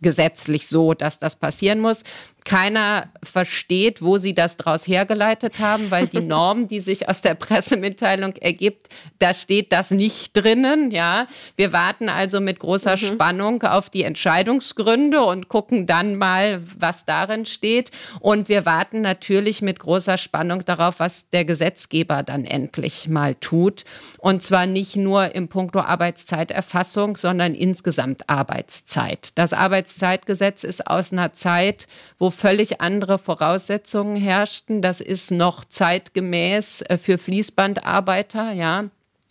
gesetzlich 0.00 0.68
so, 0.68 0.94
dass 0.94 1.18
das 1.18 1.36
passieren 1.36 1.80
muss. 1.80 2.04
Keiner 2.48 3.10
versteht, 3.22 4.00
wo 4.00 4.16
sie 4.16 4.32
das 4.32 4.56
daraus 4.56 4.88
hergeleitet 4.88 5.58
haben, 5.58 5.90
weil 5.90 6.06
die 6.06 6.20
Norm, 6.22 6.66
die 6.66 6.80
sich 6.80 7.06
aus 7.06 7.20
der 7.20 7.34
Pressemitteilung 7.34 8.36
ergibt, 8.36 8.88
da 9.18 9.34
steht 9.34 9.70
das 9.70 9.90
nicht 9.90 10.34
drinnen. 10.34 10.90
Ja, 10.90 11.26
wir 11.56 11.74
warten 11.74 12.08
also 12.08 12.40
mit 12.40 12.58
großer 12.58 12.92
mhm. 12.92 13.00
Spannung 13.00 13.62
auf 13.64 13.90
die 13.90 14.02
Entscheidungsgründe 14.02 15.20
und 15.20 15.50
gucken 15.50 15.84
dann 15.84 16.16
mal, 16.16 16.62
was 16.78 17.04
darin 17.04 17.44
steht. 17.44 17.90
Und 18.18 18.48
wir 18.48 18.64
warten 18.64 19.02
natürlich 19.02 19.60
mit 19.60 19.78
großer 19.78 20.16
Spannung 20.16 20.64
darauf, 20.64 21.00
was 21.00 21.28
der 21.28 21.44
Gesetzgeber 21.44 22.22
dann 22.22 22.46
endlich 22.46 23.08
mal 23.08 23.34
tut. 23.34 23.84
Und 24.16 24.42
zwar 24.42 24.64
nicht 24.64 24.96
nur 24.96 25.34
im 25.34 25.48
Punkto 25.48 25.80
Arbeitszeiterfassung, 25.80 27.18
sondern 27.18 27.54
insgesamt 27.54 28.30
Arbeitszeit. 28.30 29.32
Das 29.34 29.52
Arbeitszeitgesetz 29.52 30.64
ist 30.64 30.86
aus 30.86 31.12
einer 31.12 31.34
Zeit, 31.34 31.86
wo 32.18 32.30
völlig 32.38 32.80
andere 32.80 33.18
Voraussetzungen 33.18 34.16
herrschten. 34.16 34.80
Das 34.80 35.00
ist 35.00 35.30
noch 35.30 35.64
zeitgemäß 35.64 36.82
äh, 36.82 36.96
für 36.96 37.18
Fließbandarbeiter, 37.18 38.52
ja 38.52 38.84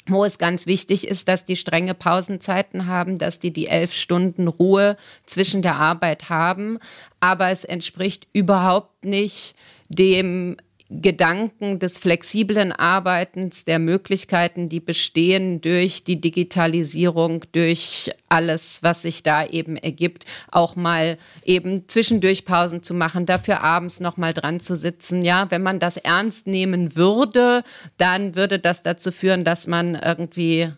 wo 0.09 0.23
es 0.23 0.37
ganz 0.37 0.67
wichtig 0.67 1.05
ist, 1.05 1.27
dass 1.27 1.43
die 1.43 1.57
strenge 1.57 1.93
Pausenzeiten 1.93 2.87
haben, 2.87 3.17
dass 3.17 3.39
die 3.39 3.51
die 3.51 3.67
elf 3.67 3.93
Stunden 3.93 4.47
Ruhe 4.47 4.95
zwischen 5.25 5.61
der 5.61 5.75
Arbeit 5.75 6.29
haben. 6.29 6.79
Aber 7.19 7.49
es 7.49 7.65
entspricht 7.65 8.25
überhaupt 8.31 9.03
nicht 9.03 9.53
dem 9.89 10.55
Gedanken 10.89 11.79
des 11.79 11.97
flexiblen 11.97 12.71
Arbeitens, 12.71 13.65
der 13.65 13.77
Möglichkeiten, 13.77 14.69
die 14.69 14.79
bestehen 14.79 15.59
durch 15.59 16.05
die 16.05 16.21
Digitalisierung, 16.21 17.43
durch 17.51 18.11
alles, 18.29 18.83
was 18.83 19.01
sich 19.01 19.21
da 19.21 19.45
eben 19.45 19.75
ergibt, 19.75 20.25
auch 20.49 20.77
mal 20.77 21.17
eben 21.43 21.89
zwischendurch 21.89 22.45
Pausen 22.45 22.83
zu 22.83 22.93
machen, 22.93 23.25
dafür 23.25 23.61
abends 23.61 23.99
noch 23.99 24.15
mal 24.15 24.33
dran 24.33 24.61
zu 24.61 24.77
sitzen. 24.77 25.21
Ja, 25.21 25.51
wenn 25.51 25.61
man 25.61 25.79
das 25.79 25.97
ernst 25.97 26.47
nehmen 26.47 26.95
würde, 26.95 27.63
dann 27.97 28.35
würde 28.35 28.57
das 28.57 28.81
dazu 28.81 29.11
führen, 29.11 29.43
dass 29.43 29.67
man 29.67 29.95
irgendwie 29.95 30.71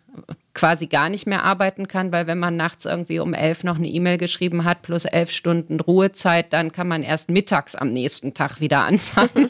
quasi 0.54 0.88
gar 0.88 1.10
nicht 1.10 1.26
mehr 1.26 1.44
arbeiten 1.44 1.88
kann, 1.88 2.12
weil 2.12 2.28
wenn 2.28 2.40
man 2.40 2.58
nachts 2.58 2.86
irgendwie 2.86 3.20
um 3.20 3.34
elf 3.34 3.64
noch 3.64 3.78
eine 3.78 3.88
E-Mail 3.88 4.18
geschrieben 4.18 4.66
hat, 4.66 4.82
plus 4.82 5.06
elf 5.06 5.32
Stunden 5.32 5.80
Ruhezeit, 5.80 6.52
dann 6.52 6.72
kann 6.72 6.88
man 6.88 7.02
erst 7.02 7.30
mittags 7.30 7.76
am 7.76 7.90
nächsten 7.92 8.34
Tag 8.34 8.60
wieder 8.60 8.80
anfangen. 8.86 9.50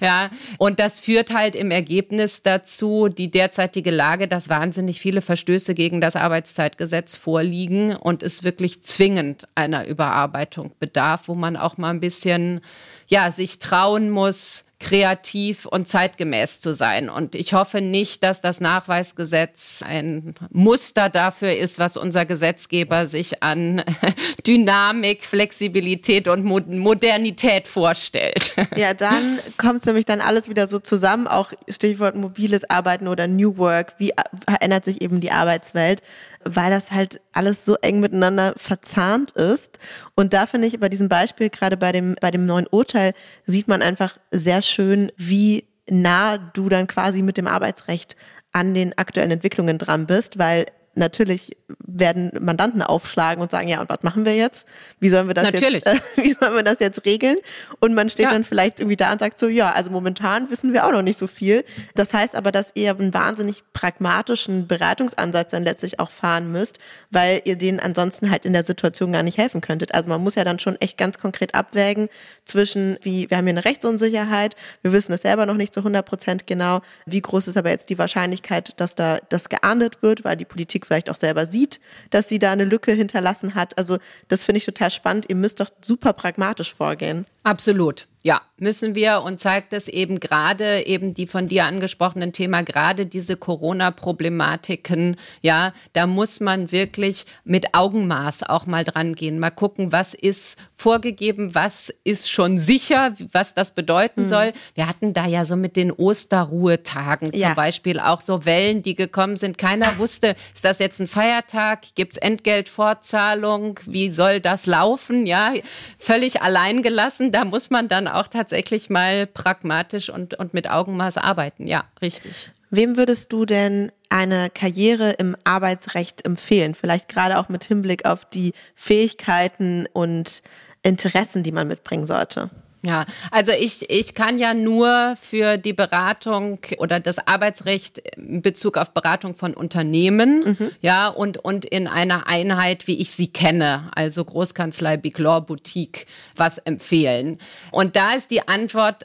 ja, 0.00 0.30
und 0.58 0.80
das 0.80 0.98
führt 0.98 1.32
halt 1.32 1.54
im 1.54 1.70
Ergebnis 1.70 2.42
dazu, 2.42 3.08
die 3.08 3.30
derzeitige 3.30 3.90
Lage, 3.90 4.26
dass 4.26 4.48
wahnsinnig 4.48 5.00
viele 5.00 5.22
Verstöße 5.22 5.74
gegen 5.74 6.00
das 6.00 6.16
Arbeitszeitgesetz 6.16 7.16
vorliegen 7.16 7.94
und 7.94 8.22
es 8.22 8.42
wirklich 8.42 8.82
zwingend 8.82 9.46
einer 9.54 9.86
Überarbeitung 9.86 10.72
bedarf, 10.80 11.28
wo 11.28 11.34
man 11.34 11.56
auch 11.56 11.76
mal 11.78 11.90
ein 11.90 12.00
bisschen, 12.00 12.60
ja, 13.06 13.30
sich 13.30 13.58
trauen 13.60 14.10
muss, 14.10 14.64
kreativ 14.80 15.66
und 15.66 15.86
zeitgemäß 15.86 16.60
zu 16.60 16.72
sein. 16.72 17.10
Und 17.10 17.34
ich 17.34 17.52
hoffe 17.52 17.82
nicht, 17.82 18.24
dass 18.24 18.40
das 18.40 18.60
Nachweisgesetz 18.60 19.82
ein 19.86 20.34
Muster 20.50 21.10
dafür 21.10 21.56
ist, 21.56 21.78
was 21.78 21.98
unser 21.98 22.24
Gesetzgeber 22.24 23.06
sich 23.06 23.42
an 23.42 23.84
Dynamik, 24.46 25.22
Flexibilität 25.24 26.26
und 26.28 26.44
Modernität 26.44 27.68
vorstellt. 27.68 28.54
Ja, 28.74 28.94
dann 29.00 29.38
kommt 29.58 29.80
es 29.80 29.86
nämlich 29.86 30.06
dann 30.06 30.22
alles 30.22 30.48
wieder 30.48 30.66
so 30.66 30.78
zusammen, 30.78 31.28
auch 31.28 31.52
Stichwort 31.68 32.16
mobiles 32.16 32.68
Arbeiten 32.68 33.06
oder 33.06 33.28
New 33.28 33.58
Work. 33.58 33.94
Wie 33.98 34.12
verändert 34.48 34.86
sich 34.86 35.02
eben 35.02 35.20
die 35.20 35.30
Arbeitswelt? 35.30 36.02
Weil 36.44 36.70
das 36.70 36.90
halt 36.90 37.20
alles 37.32 37.64
so 37.64 37.76
eng 37.76 38.00
miteinander 38.00 38.54
verzahnt 38.56 39.32
ist. 39.32 39.78
Und 40.14 40.32
da 40.32 40.46
finde 40.46 40.68
ich 40.68 40.80
bei 40.80 40.88
diesem 40.88 41.08
Beispiel, 41.08 41.50
gerade 41.50 41.76
bei 41.76 41.92
dem, 41.92 42.16
bei 42.20 42.30
dem 42.30 42.46
neuen 42.46 42.66
Urteil, 42.66 43.12
sieht 43.46 43.68
man 43.68 43.82
einfach 43.82 44.18
sehr 44.30 44.62
schön, 44.62 45.12
wie 45.16 45.64
nah 45.88 46.38
du 46.38 46.68
dann 46.68 46.86
quasi 46.86 47.22
mit 47.22 47.36
dem 47.36 47.46
Arbeitsrecht 47.46 48.16
an 48.52 48.74
den 48.74 48.96
aktuellen 48.96 49.30
Entwicklungen 49.30 49.78
dran 49.78 50.06
bist, 50.06 50.38
weil 50.38 50.66
natürlich 51.00 51.56
werden 51.68 52.30
Mandanten 52.40 52.82
aufschlagen 52.82 53.42
und 53.42 53.50
sagen, 53.50 53.66
ja, 53.66 53.80
und 53.80 53.88
was 53.88 54.02
machen 54.02 54.24
wir 54.24 54.36
jetzt? 54.36 54.66
Wie 55.00 55.08
sollen 55.08 55.26
wir 55.26 55.34
das 55.34 55.44
natürlich. 55.44 55.84
jetzt, 55.84 55.86
äh, 56.18 56.22
wie 56.22 56.34
sollen 56.34 56.54
wir 56.54 56.62
das 56.62 56.78
jetzt 56.78 57.04
regeln? 57.04 57.38
Und 57.80 57.94
man 57.94 58.08
steht 58.08 58.26
ja. 58.26 58.30
dann 58.30 58.44
vielleicht 58.44 58.78
irgendwie 58.78 58.96
da 58.96 59.10
und 59.10 59.18
sagt 59.18 59.38
so, 59.38 59.48
ja, 59.48 59.72
also 59.72 59.90
momentan 59.90 60.48
wissen 60.50 60.72
wir 60.72 60.86
auch 60.86 60.92
noch 60.92 61.02
nicht 61.02 61.18
so 61.18 61.26
viel. 61.26 61.64
Das 61.96 62.14
heißt 62.14 62.36
aber, 62.36 62.52
dass 62.52 62.70
ihr 62.74 62.90
einen 62.90 63.12
wahnsinnig 63.12 63.64
pragmatischen 63.72 64.68
Beratungsansatz 64.68 65.50
dann 65.50 65.64
letztlich 65.64 65.98
auch 65.98 66.10
fahren 66.10 66.52
müsst, 66.52 66.78
weil 67.10 67.40
ihr 67.44 67.56
denen 67.56 67.80
ansonsten 67.80 68.30
halt 68.30 68.44
in 68.44 68.52
der 68.52 68.64
Situation 68.64 69.12
gar 69.12 69.22
nicht 69.22 69.38
helfen 69.38 69.60
könntet. 69.60 69.94
Also 69.94 70.08
man 70.08 70.22
muss 70.22 70.36
ja 70.36 70.44
dann 70.44 70.58
schon 70.58 70.76
echt 70.76 70.96
ganz 70.96 71.18
konkret 71.18 71.54
abwägen 71.54 72.08
zwischen, 72.44 72.98
wie, 73.02 73.28
wir 73.30 73.38
haben 73.38 73.46
hier 73.46 73.54
eine 73.54 73.64
Rechtsunsicherheit, 73.64 74.54
wir 74.82 74.92
wissen 74.92 75.12
es 75.12 75.22
selber 75.22 75.46
noch 75.46 75.54
nicht 75.54 75.74
zu 75.74 75.80
100 75.80 76.04
Prozent 76.04 76.46
genau, 76.46 76.82
wie 77.06 77.20
groß 77.20 77.48
ist 77.48 77.56
aber 77.56 77.70
jetzt 77.70 77.88
die 77.88 77.98
Wahrscheinlichkeit, 77.98 78.78
dass 78.78 78.94
da 78.94 79.18
das 79.30 79.48
geahndet 79.48 80.02
wird, 80.02 80.24
weil 80.24 80.36
die 80.36 80.44
Politik 80.44 80.89
vielleicht 80.90 81.08
auch 81.08 81.16
selber 81.16 81.46
sieht, 81.46 81.78
dass 82.10 82.28
sie 82.28 82.40
da 82.40 82.50
eine 82.50 82.64
Lücke 82.64 82.90
hinterlassen 82.90 83.54
hat. 83.54 83.78
Also 83.78 83.98
das 84.26 84.42
finde 84.42 84.58
ich 84.58 84.64
total 84.64 84.90
spannend. 84.90 85.26
Ihr 85.28 85.36
müsst 85.36 85.60
doch 85.60 85.70
super 85.80 86.12
pragmatisch 86.12 86.74
vorgehen. 86.74 87.26
Absolut. 87.44 88.08
Ja, 88.22 88.42
müssen 88.60 88.94
wir 88.94 89.22
und 89.22 89.40
zeigt 89.40 89.72
es 89.72 89.88
eben 89.88 90.20
gerade 90.20 90.86
eben 90.86 91.14
die 91.14 91.26
von 91.26 91.48
dir 91.48 91.64
angesprochenen 91.64 92.32
Thema, 92.32 92.62
gerade 92.62 93.06
diese 93.06 93.36
Corona-Problematiken. 93.36 95.16
Ja, 95.42 95.72
da 95.92 96.06
muss 96.06 96.40
man 96.40 96.72
wirklich 96.72 97.26
mit 97.44 97.74
Augenmaß 97.74 98.44
auch 98.44 98.66
mal 98.66 98.84
dran 98.84 99.14
gehen. 99.14 99.38
Mal 99.38 99.50
gucken, 99.50 99.92
was 99.92 100.14
ist 100.14 100.58
vorgegeben, 100.76 101.54
was 101.54 101.92
ist 102.04 102.30
schon 102.30 102.58
sicher, 102.58 103.14
was 103.32 103.54
das 103.54 103.72
bedeuten 103.72 104.22
mhm. 104.22 104.26
soll. 104.26 104.52
Wir 104.74 104.88
hatten 104.88 105.12
da 105.12 105.26
ja 105.26 105.44
so 105.44 105.56
mit 105.56 105.76
den 105.76 105.92
Osterruhetagen 105.92 107.32
zum 107.32 107.54
Beispiel 107.54 108.00
auch 108.00 108.20
so 108.20 108.44
Wellen, 108.44 108.82
die 108.82 108.94
gekommen 108.94 109.36
sind. 109.36 109.58
Keiner 109.58 109.98
wusste, 109.98 110.36
ist 110.54 110.64
das 110.64 110.78
jetzt 110.78 111.00
ein 111.00 111.06
Feiertag? 111.06 111.82
Gibt 111.94 112.14
es 112.14 112.18
Entgeltfortzahlung? 112.18 113.78
Wie 113.86 114.10
soll 114.10 114.40
das 114.40 114.66
laufen? 114.66 115.26
Ja, 115.26 115.52
völlig 115.98 116.42
alleingelassen. 116.42 117.32
Da 117.32 117.44
muss 117.44 117.70
man 117.70 117.88
dann 117.88 118.08
auch 118.08 118.28
tatsächlich 118.50 118.90
mal 118.90 119.28
pragmatisch 119.28 120.10
und, 120.10 120.34
und 120.34 120.54
mit 120.54 120.68
Augenmaß 120.68 121.18
arbeiten. 121.18 121.68
Ja, 121.68 121.84
richtig. 122.02 122.50
Wem 122.70 122.96
würdest 122.96 123.32
du 123.32 123.46
denn 123.46 123.92
eine 124.08 124.50
Karriere 124.50 125.12
im 125.12 125.36
Arbeitsrecht 125.44 126.24
empfehlen? 126.26 126.74
Vielleicht 126.74 127.08
gerade 127.08 127.38
auch 127.38 127.48
mit 127.48 127.62
Hinblick 127.62 128.06
auf 128.06 128.24
die 128.24 128.52
Fähigkeiten 128.74 129.86
und 129.92 130.42
Interessen, 130.82 131.44
die 131.44 131.52
man 131.52 131.68
mitbringen 131.68 132.06
sollte. 132.06 132.50
Ja, 132.82 133.04
also 133.30 133.52
ich, 133.52 133.90
ich 133.90 134.14
kann 134.14 134.38
ja 134.38 134.54
nur 134.54 135.16
für 135.20 135.58
die 135.58 135.74
Beratung 135.74 136.60
oder 136.78 136.98
das 136.98 137.18
Arbeitsrecht 137.26 137.98
in 138.16 138.40
Bezug 138.40 138.78
auf 138.78 138.92
Beratung 138.92 139.34
von 139.34 139.52
Unternehmen, 139.52 140.56
mhm. 140.58 140.70
ja, 140.80 141.08
und, 141.08 141.36
und 141.36 141.66
in 141.66 141.86
einer 141.86 142.26
Einheit, 142.26 142.86
wie 142.86 142.98
ich 142.98 143.10
sie 143.10 143.28
kenne, 143.28 143.90
also 143.94 144.24
Großkanzlei, 144.24 144.96
Big 144.96 145.18
Law, 145.18 145.40
Boutique, 145.40 146.06
was 146.36 146.56
empfehlen. 146.56 147.38
Und 147.70 147.96
da 147.96 148.12
ist 148.12 148.30
die 148.30 148.48
Antwort 148.48 149.04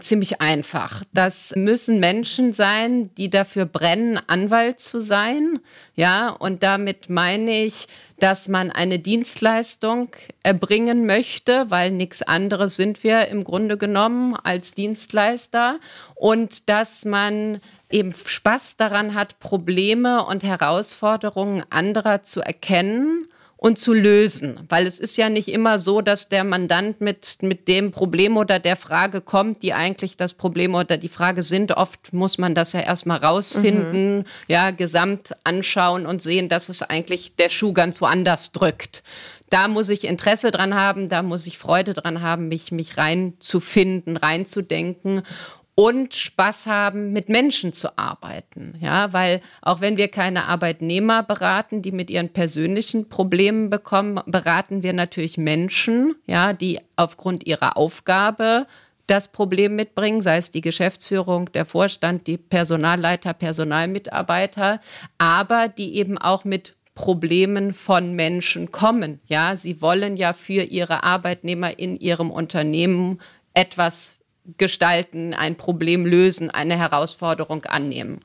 ziemlich 0.00 0.40
einfach. 0.40 1.02
Das 1.12 1.54
müssen 1.56 2.00
Menschen 2.00 2.52
sein, 2.52 3.14
die 3.16 3.30
dafür 3.30 3.66
brennen, 3.66 4.18
Anwalt 4.26 4.80
zu 4.80 5.00
sein. 5.00 5.60
Ja, 5.94 6.28
und 6.28 6.62
damit 6.62 7.08
meine 7.10 7.64
ich, 7.64 7.88
dass 8.18 8.48
man 8.48 8.70
eine 8.70 8.98
Dienstleistung 8.98 10.08
erbringen 10.42 11.06
möchte, 11.06 11.70
weil 11.70 11.90
nichts 11.90 12.22
anderes 12.22 12.76
sind 12.76 13.04
wir 13.04 13.28
im 13.28 13.44
Grunde 13.44 13.76
genommen 13.76 14.34
als 14.34 14.72
Dienstleister 14.72 15.78
und 16.14 16.68
dass 16.68 17.04
man 17.04 17.60
eben 17.90 18.14
Spaß 18.14 18.76
daran 18.76 19.14
hat, 19.14 19.38
Probleme 19.38 20.24
und 20.24 20.42
Herausforderungen 20.42 21.62
anderer 21.70 22.22
zu 22.22 22.40
erkennen 22.40 23.28
und 23.56 23.78
zu 23.78 23.94
lösen. 23.94 24.60
Weil 24.68 24.86
es 24.86 24.98
ist 24.98 25.16
ja 25.16 25.28
nicht 25.28 25.48
immer 25.48 25.78
so, 25.78 26.00
dass 26.00 26.28
der 26.28 26.44
Mandant 26.44 27.00
mit, 27.00 27.38
mit 27.40 27.68
dem 27.68 27.90
Problem 27.90 28.36
oder 28.36 28.58
der 28.58 28.76
Frage 28.76 29.20
kommt, 29.20 29.62
die 29.62 29.72
eigentlich 29.72 30.16
das 30.16 30.34
Problem 30.34 30.74
oder 30.74 30.98
die 30.98 31.08
Frage 31.08 31.42
sind. 31.42 31.72
Oft 31.72 32.12
muss 32.12 32.38
man 32.38 32.54
das 32.54 32.72
ja 32.72 32.80
erstmal 32.80 33.18
rausfinden, 33.18 34.18
mhm. 34.18 34.24
ja, 34.46 34.70
gesamt 34.70 35.34
anschauen 35.44 36.06
und 36.06 36.20
sehen, 36.20 36.48
dass 36.48 36.68
es 36.68 36.82
eigentlich 36.82 37.36
der 37.36 37.48
Schuh 37.48 37.72
ganz 37.72 38.00
woanders 38.00 38.52
drückt. 38.52 39.02
Da 39.48 39.68
muss 39.68 39.88
ich 39.88 40.04
Interesse 40.04 40.50
dran 40.50 40.74
haben, 40.74 41.08
da 41.08 41.22
muss 41.22 41.46
ich 41.46 41.56
Freude 41.56 41.94
dran 41.94 42.20
haben, 42.20 42.48
mich, 42.48 42.72
mich 42.72 42.98
reinzufinden, 42.98 44.16
reinzudenken 44.16 45.22
und 45.76 46.14
Spaß 46.14 46.66
haben, 46.66 47.12
mit 47.12 47.28
Menschen 47.28 47.72
zu 47.74 47.96
arbeiten. 47.98 48.74
Ja, 48.80 49.12
weil 49.12 49.40
auch 49.60 49.80
wenn 49.82 49.98
wir 49.98 50.08
keine 50.08 50.48
Arbeitnehmer 50.48 51.22
beraten, 51.22 51.82
die 51.82 51.92
mit 51.92 52.10
ihren 52.10 52.30
persönlichen 52.30 53.08
Problemen 53.10 53.68
bekommen, 53.68 54.18
beraten 54.26 54.82
wir 54.82 54.94
natürlich 54.94 55.36
Menschen, 55.36 56.16
ja, 56.26 56.54
die 56.54 56.80
aufgrund 56.96 57.46
ihrer 57.46 57.76
Aufgabe 57.76 58.66
das 59.06 59.28
Problem 59.28 59.76
mitbringen, 59.76 60.22
sei 60.22 60.38
es 60.38 60.50
die 60.50 60.62
Geschäftsführung, 60.62 61.52
der 61.52 61.66
Vorstand, 61.66 62.26
die 62.26 62.38
Personalleiter, 62.38 63.34
Personalmitarbeiter, 63.34 64.80
aber 65.18 65.68
die 65.68 65.96
eben 65.96 66.18
auch 66.18 66.44
mit 66.44 66.74
Problemen 66.94 67.74
von 67.74 68.14
Menschen 68.14 68.72
kommen. 68.72 69.20
Ja, 69.26 69.56
sie 69.56 69.82
wollen 69.82 70.16
ja 70.16 70.32
für 70.32 70.62
ihre 70.62 71.04
Arbeitnehmer 71.04 71.78
in 71.78 72.00
ihrem 72.00 72.30
Unternehmen 72.30 73.20
etwas 73.52 74.16
gestalten, 74.58 75.34
ein 75.34 75.56
Problem 75.56 76.06
lösen, 76.06 76.50
eine 76.50 76.78
Herausforderung 76.78 77.64
annehmen. 77.64 78.20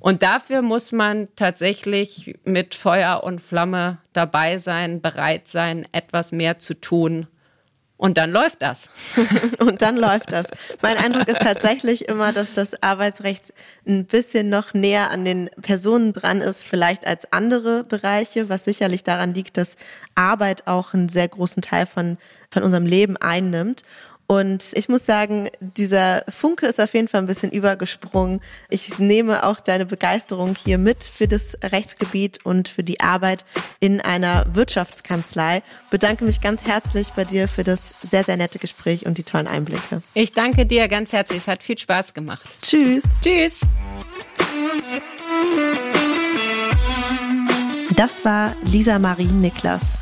Und 0.00 0.24
dafür 0.24 0.62
muss 0.62 0.90
man 0.90 1.28
tatsächlich 1.36 2.36
mit 2.44 2.74
Feuer 2.74 3.22
und 3.22 3.40
Flamme 3.40 3.98
dabei 4.12 4.58
sein, 4.58 5.00
bereit 5.00 5.46
sein, 5.46 5.86
etwas 5.92 6.32
mehr 6.32 6.58
zu 6.58 6.74
tun. 6.74 7.28
Und 8.02 8.18
dann 8.18 8.32
läuft 8.32 8.62
das. 8.62 8.90
und 9.60 9.80
dann 9.80 9.96
läuft 9.96 10.32
das. 10.32 10.48
Mein 10.80 10.96
Eindruck 10.96 11.28
ist 11.28 11.40
tatsächlich 11.40 12.08
immer, 12.08 12.32
dass 12.32 12.52
das 12.52 12.82
Arbeitsrecht 12.82 13.52
ein 13.86 14.06
bisschen 14.06 14.48
noch 14.48 14.74
näher 14.74 15.12
an 15.12 15.24
den 15.24 15.48
Personen 15.62 16.12
dran 16.12 16.40
ist, 16.40 16.64
vielleicht 16.64 17.06
als 17.06 17.32
andere 17.32 17.84
Bereiche, 17.84 18.48
was 18.48 18.64
sicherlich 18.64 19.04
daran 19.04 19.34
liegt, 19.34 19.56
dass 19.56 19.76
Arbeit 20.16 20.66
auch 20.66 20.94
einen 20.94 21.10
sehr 21.10 21.28
großen 21.28 21.62
Teil 21.62 21.86
von, 21.86 22.18
von 22.50 22.64
unserem 22.64 22.86
Leben 22.86 23.16
einnimmt. 23.18 23.84
Und 24.32 24.72
ich 24.72 24.88
muss 24.88 25.04
sagen, 25.04 25.50
dieser 25.60 26.24
Funke 26.26 26.64
ist 26.64 26.80
auf 26.80 26.94
jeden 26.94 27.06
Fall 27.06 27.20
ein 27.20 27.26
bisschen 27.26 27.52
übergesprungen. 27.52 28.40
Ich 28.70 28.98
nehme 28.98 29.44
auch 29.44 29.60
deine 29.60 29.84
Begeisterung 29.84 30.56
hier 30.64 30.78
mit 30.78 31.04
für 31.04 31.28
das 31.28 31.58
Rechtsgebiet 31.62 32.38
und 32.42 32.68
für 32.68 32.82
die 32.82 33.00
Arbeit 33.00 33.44
in 33.78 34.00
einer 34.00 34.46
Wirtschaftskanzlei. 34.54 35.62
Bedanke 35.90 36.24
mich 36.24 36.40
ganz 36.40 36.64
herzlich 36.64 37.10
bei 37.10 37.26
dir 37.26 37.46
für 37.46 37.62
das 37.62 37.92
sehr, 38.10 38.24
sehr 38.24 38.38
nette 38.38 38.58
Gespräch 38.58 39.04
und 39.04 39.18
die 39.18 39.22
tollen 39.22 39.46
Einblicke. 39.46 40.00
Ich 40.14 40.32
danke 40.32 40.64
dir 40.64 40.88
ganz 40.88 41.12
herzlich. 41.12 41.40
Es 41.40 41.46
hat 41.46 41.62
viel 41.62 41.76
Spaß 41.76 42.14
gemacht. 42.14 42.48
Tschüss. 42.62 43.02
Tschüss. 43.22 43.58
Das 47.96 48.24
war 48.24 48.56
Lisa 48.64 48.98
Marie 48.98 49.26
Niklas. 49.26 50.01